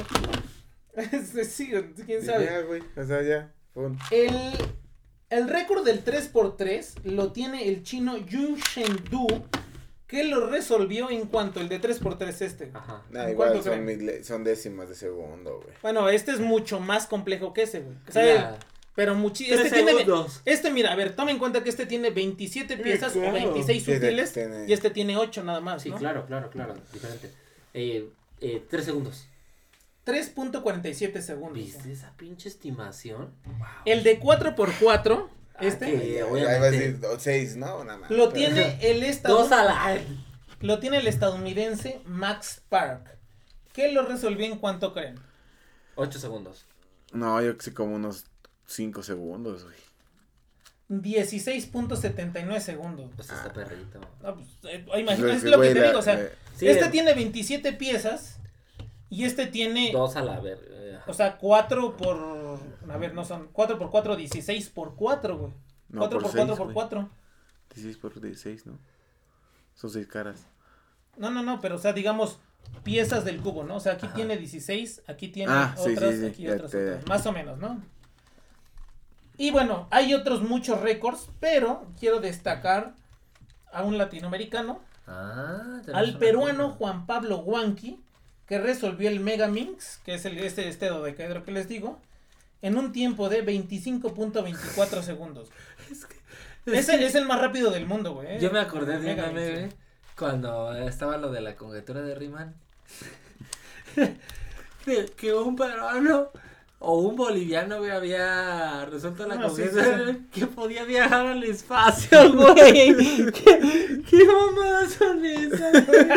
[1.50, 1.72] sí,
[2.06, 2.46] quién sabe.
[2.46, 2.82] Ya, güey.
[2.98, 3.52] O sea, ya.
[3.74, 3.98] Pum.
[4.12, 4.36] El,
[5.30, 9.28] el récord del 3x3 lo tiene el chino Yu Shengdu,
[10.08, 12.72] que lo resolvió en cuanto el de 3x3 este.
[12.74, 13.04] Ajá.
[13.12, 15.76] Nah, ¿En igual son, mile- son décimas de segundo, güey.
[15.82, 17.96] Bueno, este es mucho más complejo que ese, güey.
[18.08, 18.60] O sea, Ya.
[18.96, 19.58] pero muchísimo.
[19.58, 20.42] Este tiene, segundos.
[20.46, 23.30] este, mira, a ver, toma en cuenta que este tiene 27 piezas claro.
[23.30, 25.98] o 26 Sí, de- sutiles tiene- y este tiene 8 nada más, Sí, ¿no?
[25.98, 26.74] claro, claro, claro.
[26.92, 27.32] Diferente.
[27.76, 28.10] Eh,
[28.42, 29.28] eh, tres segundos.
[30.10, 31.54] 3.47 segundos.
[31.54, 33.32] ¿Viste esa pinche estimación?
[33.86, 35.30] El de 4x4,
[35.62, 36.50] este, Ah, que- Ya, obviamente.
[36.56, 37.84] Ahí va a decir 6, ¿no?
[37.84, 38.10] Nada más.
[38.12, 39.56] lo tiene el Dos estadounidense.
[39.56, 40.00] a la.
[40.62, 43.18] Lo tiene el estadounidense Max Park.
[43.74, 45.16] ¿Qué lo resolvió en cuánto creen?
[45.96, 46.66] Ocho segundos.
[47.14, 48.26] No, yo que sé como unos
[48.66, 49.76] 5 segundos, güey.
[50.90, 53.12] 16.79 segundos.
[53.16, 54.00] Pues está perrito.
[54.24, 56.86] No, pues, eh, imagínate, Pues, es lo que te digo, o sea, eh, Sí, este
[56.86, 58.39] eh, tiene 27 piezas
[59.10, 60.60] y este tiene, Dos a la ver.
[60.70, 65.38] eh, o sea, 4 por, a ver, no son, 4 por 4, 16 por 4,
[65.38, 65.54] güey.
[65.90, 66.74] no, 4 por 4 seis, por güey.
[66.74, 67.10] 4.
[67.76, 68.80] 16 por 16, ¿no?
[69.76, 70.46] Son 6 caras.
[71.18, 72.40] No, no, no, pero o sea, digamos,
[72.84, 73.76] piezas del cubo, ¿no?
[73.78, 74.16] O sea, aquí Ajá.
[74.16, 77.26] tiene 16, aquí tiene Ah, sí, otras, sí, sí, aquí ya otras, te- otras, más
[77.26, 77.82] o menos, ¿no?
[79.38, 82.94] Y bueno, hay otros muchos récords, pero quiero destacar
[83.72, 86.72] a un latinoamericano, Ah, al peruano.
[86.72, 88.04] Juan Pablo Huanqui,
[88.50, 92.00] que resolvió el Megaminx, que es el, este, este dodecaedro que les digo,
[92.62, 95.50] en un tiempo de 25.24 segundos.
[96.66, 98.40] Ese es el más rápido del mundo, güey.
[98.40, 99.70] Yo me acordé de un Megaminx, meme, güey.
[100.18, 102.54] cuando estaba lo de la conjetura de Riemann.
[104.86, 106.30] de que un peruano
[106.80, 110.28] o un boliviano, güey, había resuelto la Ah, sí, conjetura sí, sí.
[110.40, 112.96] que podía viajar al espacio, güey.
[113.32, 116.08] ¿Qué, qué mamadas son esas, güey?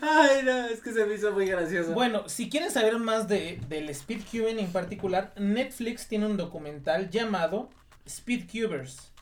[0.00, 1.92] Ay, no, es que se me hizo muy gracioso.
[1.92, 7.70] Bueno, si quieren saber más de, del Speedcubing en particular, Netflix tiene un documental llamado
[8.08, 9.12] Speedcubers.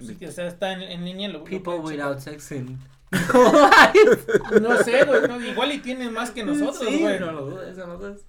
[0.00, 1.28] Sí, o sea, está en, en línea.
[1.28, 2.78] Lo, People without sexing.
[4.60, 5.22] No sé, güey.
[5.28, 7.18] no, igual y tienen más que nosotros, sí, güey.
[7.18, 8.24] no lo dudes, no lo dudes.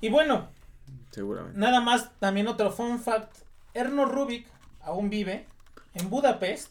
[0.00, 0.50] Y bueno,
[1.10, 1.58] Seguramente.
[1.58, 3.38] nada más, también otro fun fact.
[3.72, 4.46] Erno Rubik
[4.82, 5.46] aún vive
[5.94, 6.70] en Budapest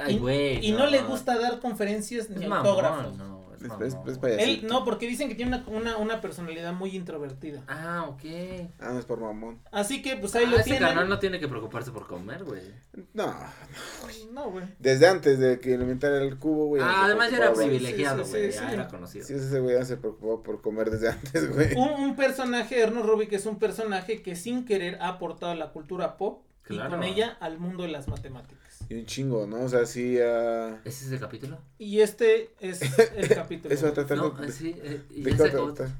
[0.00, 0.66] Ay, y, güey.
[0.66, 0.86] y no.
[0.86, 3.16] le gusta dar conferencias ni mamón, autógrafos.
[3.16, 3.86] no, es Es, mamón.
[3.86, 4.50] es, es payasito.
[4.66, 7.62] Él, no, porque dicen que tiene una, una, una personalidad muy introvertida.
[7.68, 8.22] Ah, ok.
[8.80, 9.58] Ah, no es por mamón.
[9.70, 10.82] Así que, pues ahí Ah, lo tienen.
[10.88, 12.62] canal no tiene que preocuparse por comer, güey.
[13.12, 13.34] No,
[14.32, 14.64] No, güey.
[14.78, 16.82] desde antes de que inventara el cubo, güey.
[16.82, 18.52] Ah, además ya era privilegiado, sí, güey.
[18.52, 18.74] sí, ya sí.
[18.74, 19.26] era conocido.
[19.26, 21.74] Sí, ese güey ya se preocupó por comer desde antes, güey.
[21.76, 25.70] Un, un personaje, Erno Rubik, es un personaje que sin querer ha aportado a la
[25.72, 28.69] cultura pop y con ella al mundo de las matemáticas.
[28.90, 29.60] Y un chingo, ¿no?
[29.62, 31.58] O sea, sí, ah, ¿Ese es el capítulo?
[31.78, 32.82] Y este es
[33.16, 33.72] el capítulo.
[33.72, 34.74] Eso va a tratar No, de- sí.
[34.82, 35.94] Eh, y de otro- trata?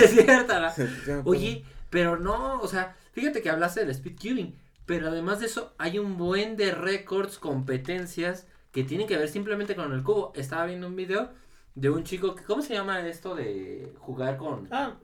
[0.00, 1.22] es cierto, ¿no?
[1.26, 4.56] Oye, pero no, o sea, fíjate que hablaste del speedcubing,
[4.86, 9.76] pero además de eso hay un buen de récords, competencias que tienen que ver simplemente
[9.76, 10.32] con el cubo.
[10.34, 11.28] Estaba viendo un video
[11.74, 14.68] de un chico que, ¿cómo se llama esto de jugar con?
[14.70, 14.94] Ah,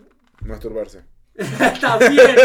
[0.41, 1.03] Masturbarse.
[1.81, 2.35] También,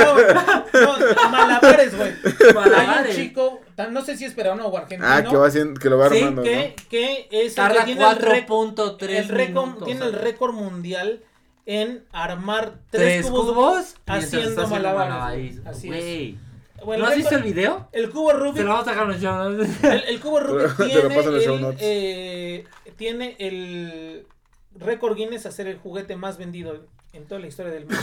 [0.74, 2.12] no, no, malabares, güey.
[2.54, 3.16] Malabares.
[3.18, 5.90] un chico, tan- no sé si es peruano o argentino, Ah, que va haciendo, que
[5.90, 9.66] lo va Sí, armando, que, que es el que tiene el, rec- 4.3 el récord,
[9.66, 11.24] minutos, tiene el récord mundial
[11.66, 13.96] en armar tres, ¿Tres cubos, cubos?
[14.06, 15.62] Haciendo malabares.
[15.66, 15.96] Así es.
[15.96, 16.38] Güey.
[16.84, 17.88] Bueno, ¿No el has visto el video?
[17.94, 19.84] El cubo Rubik Se lo vamos a dejar en los show notes.
[19.86, 22.66] El, el cubo Rubik Te tiene, el, eh,
[22.98, 24.28] tiene el
[24.76, 28.02] récord Guinness a ser el juguete más vendido en toda la historia del mundo.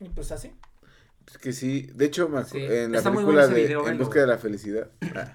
[0.00, 0.52] Y pues así.
[1.26, 4.20] Es que sí, de hecho, Sí, en la está muy película de video, En busca
[4.20, 4.36] de güey.
[4.36, 5.34] la felicidad, ah,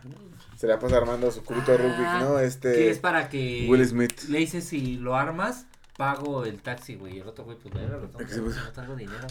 [0.56, 2.40] se la pasa armando su cubito Ah, Rubik, ¿no?
[2.40, 4.24] Este, Que es para que Will Smith.
[4.30, 5.66] le dices si lo armas,
[5.98, 7.18] pago el taxi, güey.
[7.18, 9.28] Y el otro güey, pues mira, no, Que se puso- no traigo dinero.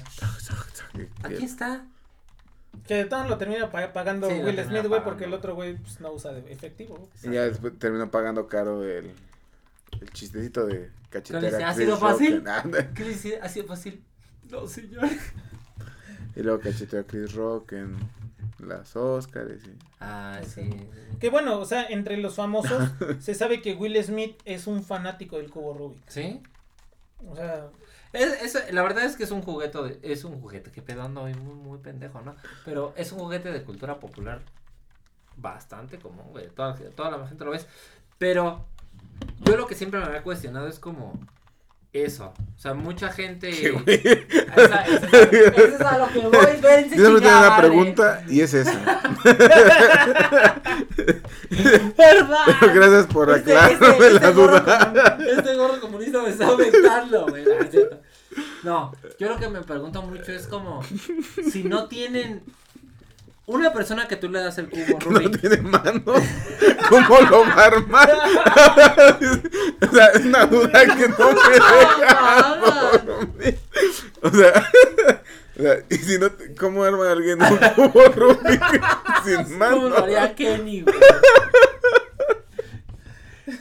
[0.93, 1.87] que- Aquí está.
[2.87, 5.33] Que de todo lo termina pa- pagando Sí, lo Will termina Smith, güey, porque el
[5.35, 7.09] otro güey pues, no usa de efectivo.
[7.23, 9.13] Y ya después terminó pagando caro el,
[10.01, 10.75] el chistecito de
[11.11, 11.33] ¿Qué dice?
[11.33, 11.69] cachetera.
[11.71, 12.45] ¿Ha Chris sido fácil?
[12.95, 13.39] ¿Qué le dice?
[13.41, 14.03] ¿Ha sido fácil?
[14.51, 15.09] No, señor.
[16.39, 17.97] Y luego cacheteó a Chris Rock en
[18.59, 19.65] las Oscars.
[19.67, 19.77] Y...
[20.01, 20.71] Ah, sí.
[21.21, 25.37] Que bueno, o sea, entre los famosos se sabe que Will Smith es un fanático
[25.37, 26.03] del cubo Rubik.
[26.09, 26.41] ¿Sí?
[27.29, 27.67] O sea,
[28.13, 31.03] Es, es- la verdad es que es un juguete, de- es un juguete, que pedo
[31.03, 32.37] ando muy, muy pendejo, ¿no?
[32.65, 34.41] Pero es un juguete de cultura popular
[35.37, 37.67] bastante común, güey, toda, toda la gente lo ves,
[38.19, 38.65] pero
[39.45, 41.13] yo lo que siempre me había cuestionado es como
[41.93, 43.49] eso, o sea, mucha gente...
[43.87, 48.73] Esa es a lo que voy, espérense, Yo tengo chingada una pregunta y es esa.
[51.51, 52.45] ¿Verdad?
[52.61, 55.19] Pero gracias por Este- aclararme este- la este duda.
[55.37, 57.45] Este gorro comunista me está aumentando, güey.
[58.63, 60.83] No, yo lo que me pregunto mucho es como
[61.51, 62.43] si no tienen
[63.49, 65.41] una persona que tú le das el cubo No Rubik.
[65.41, 66.03] tiene mano.
[66.89, 68.11] ¿Cómo lo va a armar?
[69.81, 72.61] o sea, es una duda que no me deja.
[74.23, 74.53] O sea,
[75.59, 76.29] o sea, y si no,
[76.59, 78.63] ¿cómo arma alguien un cubo Rubik
[79.25, 79.89] sin ¿Cómo mano?
[79.89, 80.97] lo haría Kenny, güey?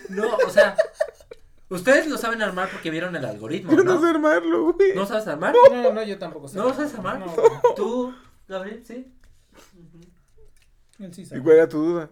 [0.10, 0.76] No, o sea,
[1.70, 4.02] ustedes lo saben armar porque vieron el algoritmo, Yo no ¿no?
[4.02, 4.94] sé armarlo, güey.
[4.96, 5.54] ¿No sabes armar?
[5.72, 6.58] no, no, yo tampoco sé.
[6.58, 7.20] ¿No lo sabes armar?
[7.20, 7.34] No.
[7.76, 8.14] ¿Tú,
[8.48, 8.84] Gabriel?
[8.86, 9.14] Sí.
[11.12, 11.42] Sí ¿Y sabe.
[11.44, 12.10] cuál era tu duda?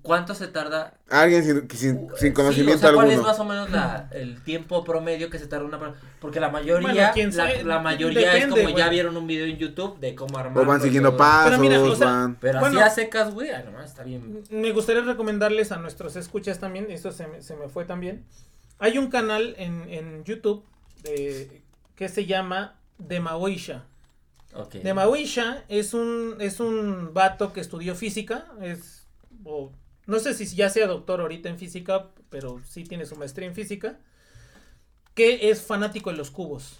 [0.00, 0.94] ¿Cuánto se tarda?
[1.10, 3.20] Alguien sin, sin, sin Sí, conocimiento o sea, ¿Cuál alguno.
[3.22, 6.00] es más o menos la, el tiempo promedio que se tarda una persona?
[6.18, 9.44] Porque la mayoría, Bueno, quién la, sabe, la mayoría es como ya vieron un video
[9.44, 10.62] en YouTube de cómo armar.
[10.62, 12.36] O van siguiendo pasos, Pero mira, o sea, van.
[12.36, 12.80] Pero Bueno.
[12.80, 14.42] así a secas, güey, nomás está bien.
[14.50, 18.24] Me gustaría recomendarles a nuestros escuchas también, esto se me, se me fue también.
[18.78, 20.64] Hay un canal en, en YouTube
[21.02, 21.62] de-
[21.96, 22.76] que se llama
[24.56, 24.78] Demaoisha.
[24.78, 24.82] Ok.
[24.82, 29.06] Demaoisha es un, es un vato que estudió física, es,
[30.06, 33.54] no sé si ya sea doctor ahorita en física, pero sí tiene su maestría en
[33.54, 33.98] física,
[35.14, 36.78] que es fanático de los cubos.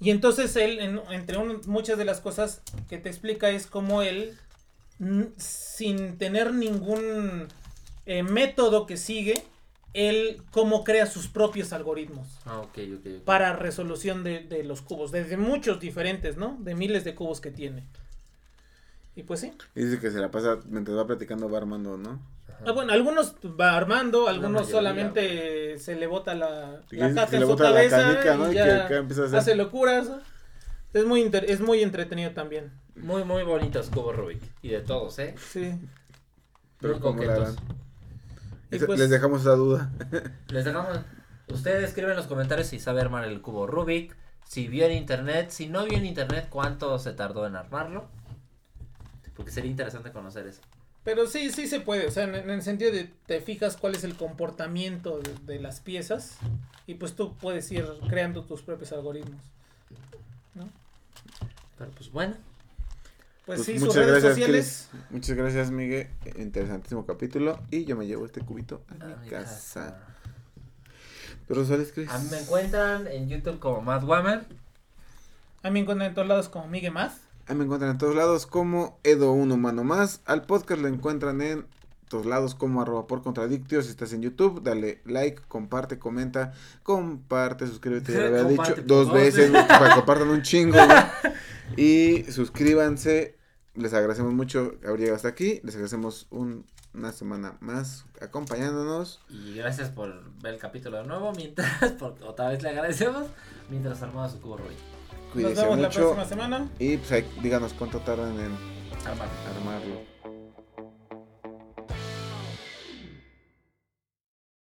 [0.00, 4.36] Y entonces él, en- entre muchas de las cosas que te explica es cómo él,
[5.36, 7.48] sin tener ningún
[8.06, 9.42] eh, método que sigue,
[9.92, 13.06] él cómo crea sus propios algoritmos Ah, ok, ok.
[13.18, 13.24] ok.
[13.24, 16.56] para resolución de, de los cubos, desde muchos diferentes, ¿no?
[16.60, 17.86] De miles de cubos que tiene.
[19.16, 19.52] Y pues sí.
[19.74, 22.20] Y dice que se la pasa mientras va platicando, va armando, ¿no?
[22.64, 27.40] Ah, bueno, algunos va armando, algunos mayoría, solamente se le bota la, la se en
[27.40, 28.48] le su bota la cabeza canica, ¿no?
[28.48, 30.10] y Y ya que acá empieza a hacer- hace locuras.
[30.92, 32.70] Es muy, inter- es muy entretenido también.
[32.96, 34.42] Muy, muy bonitos cubos Rubik.
[34.62, 35.34] Y de todos, ¿eh?
[35.50, 35.72] Sí.
[36.80, 37.56] Pero Muy ¿cómo la coquetos.
[38.78, 39.90] Pues- Les dejamos esa duda.
[40.48, 40.98] Les dejamos.
[41.48, 44.16] Ustedes escriben en los comentarios si sabe armar el cubo Rubik.
[44.46, 45.50] Si vio en internet.
[45.50, 48.08] Si no vio en internet, ¿cuánto se tardó en armarlo?
[49.34, 50.60] Porque sería interesante conocer eso.
[51.02, 52.06] Pero sí, sí se puede.
[52.06, 55.58] O sea, en, en el sentido de te fijas cuál es el comportamiento de, de
[55.60, 56.36] las piezas
[56.86, 59.40] y pues tú puedes ir creando tus propios algoritmos.
[61.78, 62.34] Pero pues bueno.
[63.50, 64.88] Pues, Pues sí, sus muchas redes gracias, sociales.
[64.92, 65.02] Chris.
[65.10, 66.08] Muchas gracias, Miguel.
[66.38, 67.58] Interesantísimo capítulo.
[67.72, 69.54] Y yo me llevo este cubito a mi a mi casa.
[69.54, 69.98] casa.
[71.48, 72.10] ¿Tus redes sociales, Chris?
[72.10, 74.46] A mí me encuentran en YouTube como Matt Wammer.
[75.64, 77.14] A mí me encuentran en todos lados como Miguel Math.
[77.48, 80.20] Ahí me encuentran en todos lados como Edo Un Humano Más.
[80.26, 81.66] Al podcast lo encuentran en
[82.08, 83.82] todos lados como arroba por contradictio.
[83.82, 86.52] Si estás en YouTube, dale like, comparte, comenta,
[86.84, 88.12] comparte, suscríbete.
[88.12, 90.78] Ya lo había dicho dos veces para que compartan un chingo.
[91.76, 93.36] Y suscríbanse.
[93.74, 95.60] Les agradecemos mucho haber llegado hasta aquí.
[95.62, 99.20] Les agradecemos un- una semana más acompañándonos.
[99.28, 101.32] Y gracias por ver el capítulo de nuevo.
[101.32, 103.26] Mientras, porque otra vez le agradecemos.
[103.70, 104.76] Mientras armaba su cubo Rubik.
[104.76, 106.68] Nos Cuídense vemos la próxima semana.
[106.80, 108.52] Y pues ahí, díganos cuánto tardan en
[109.06, 109.28] Armar.
[109.56, 110.09] armarlo.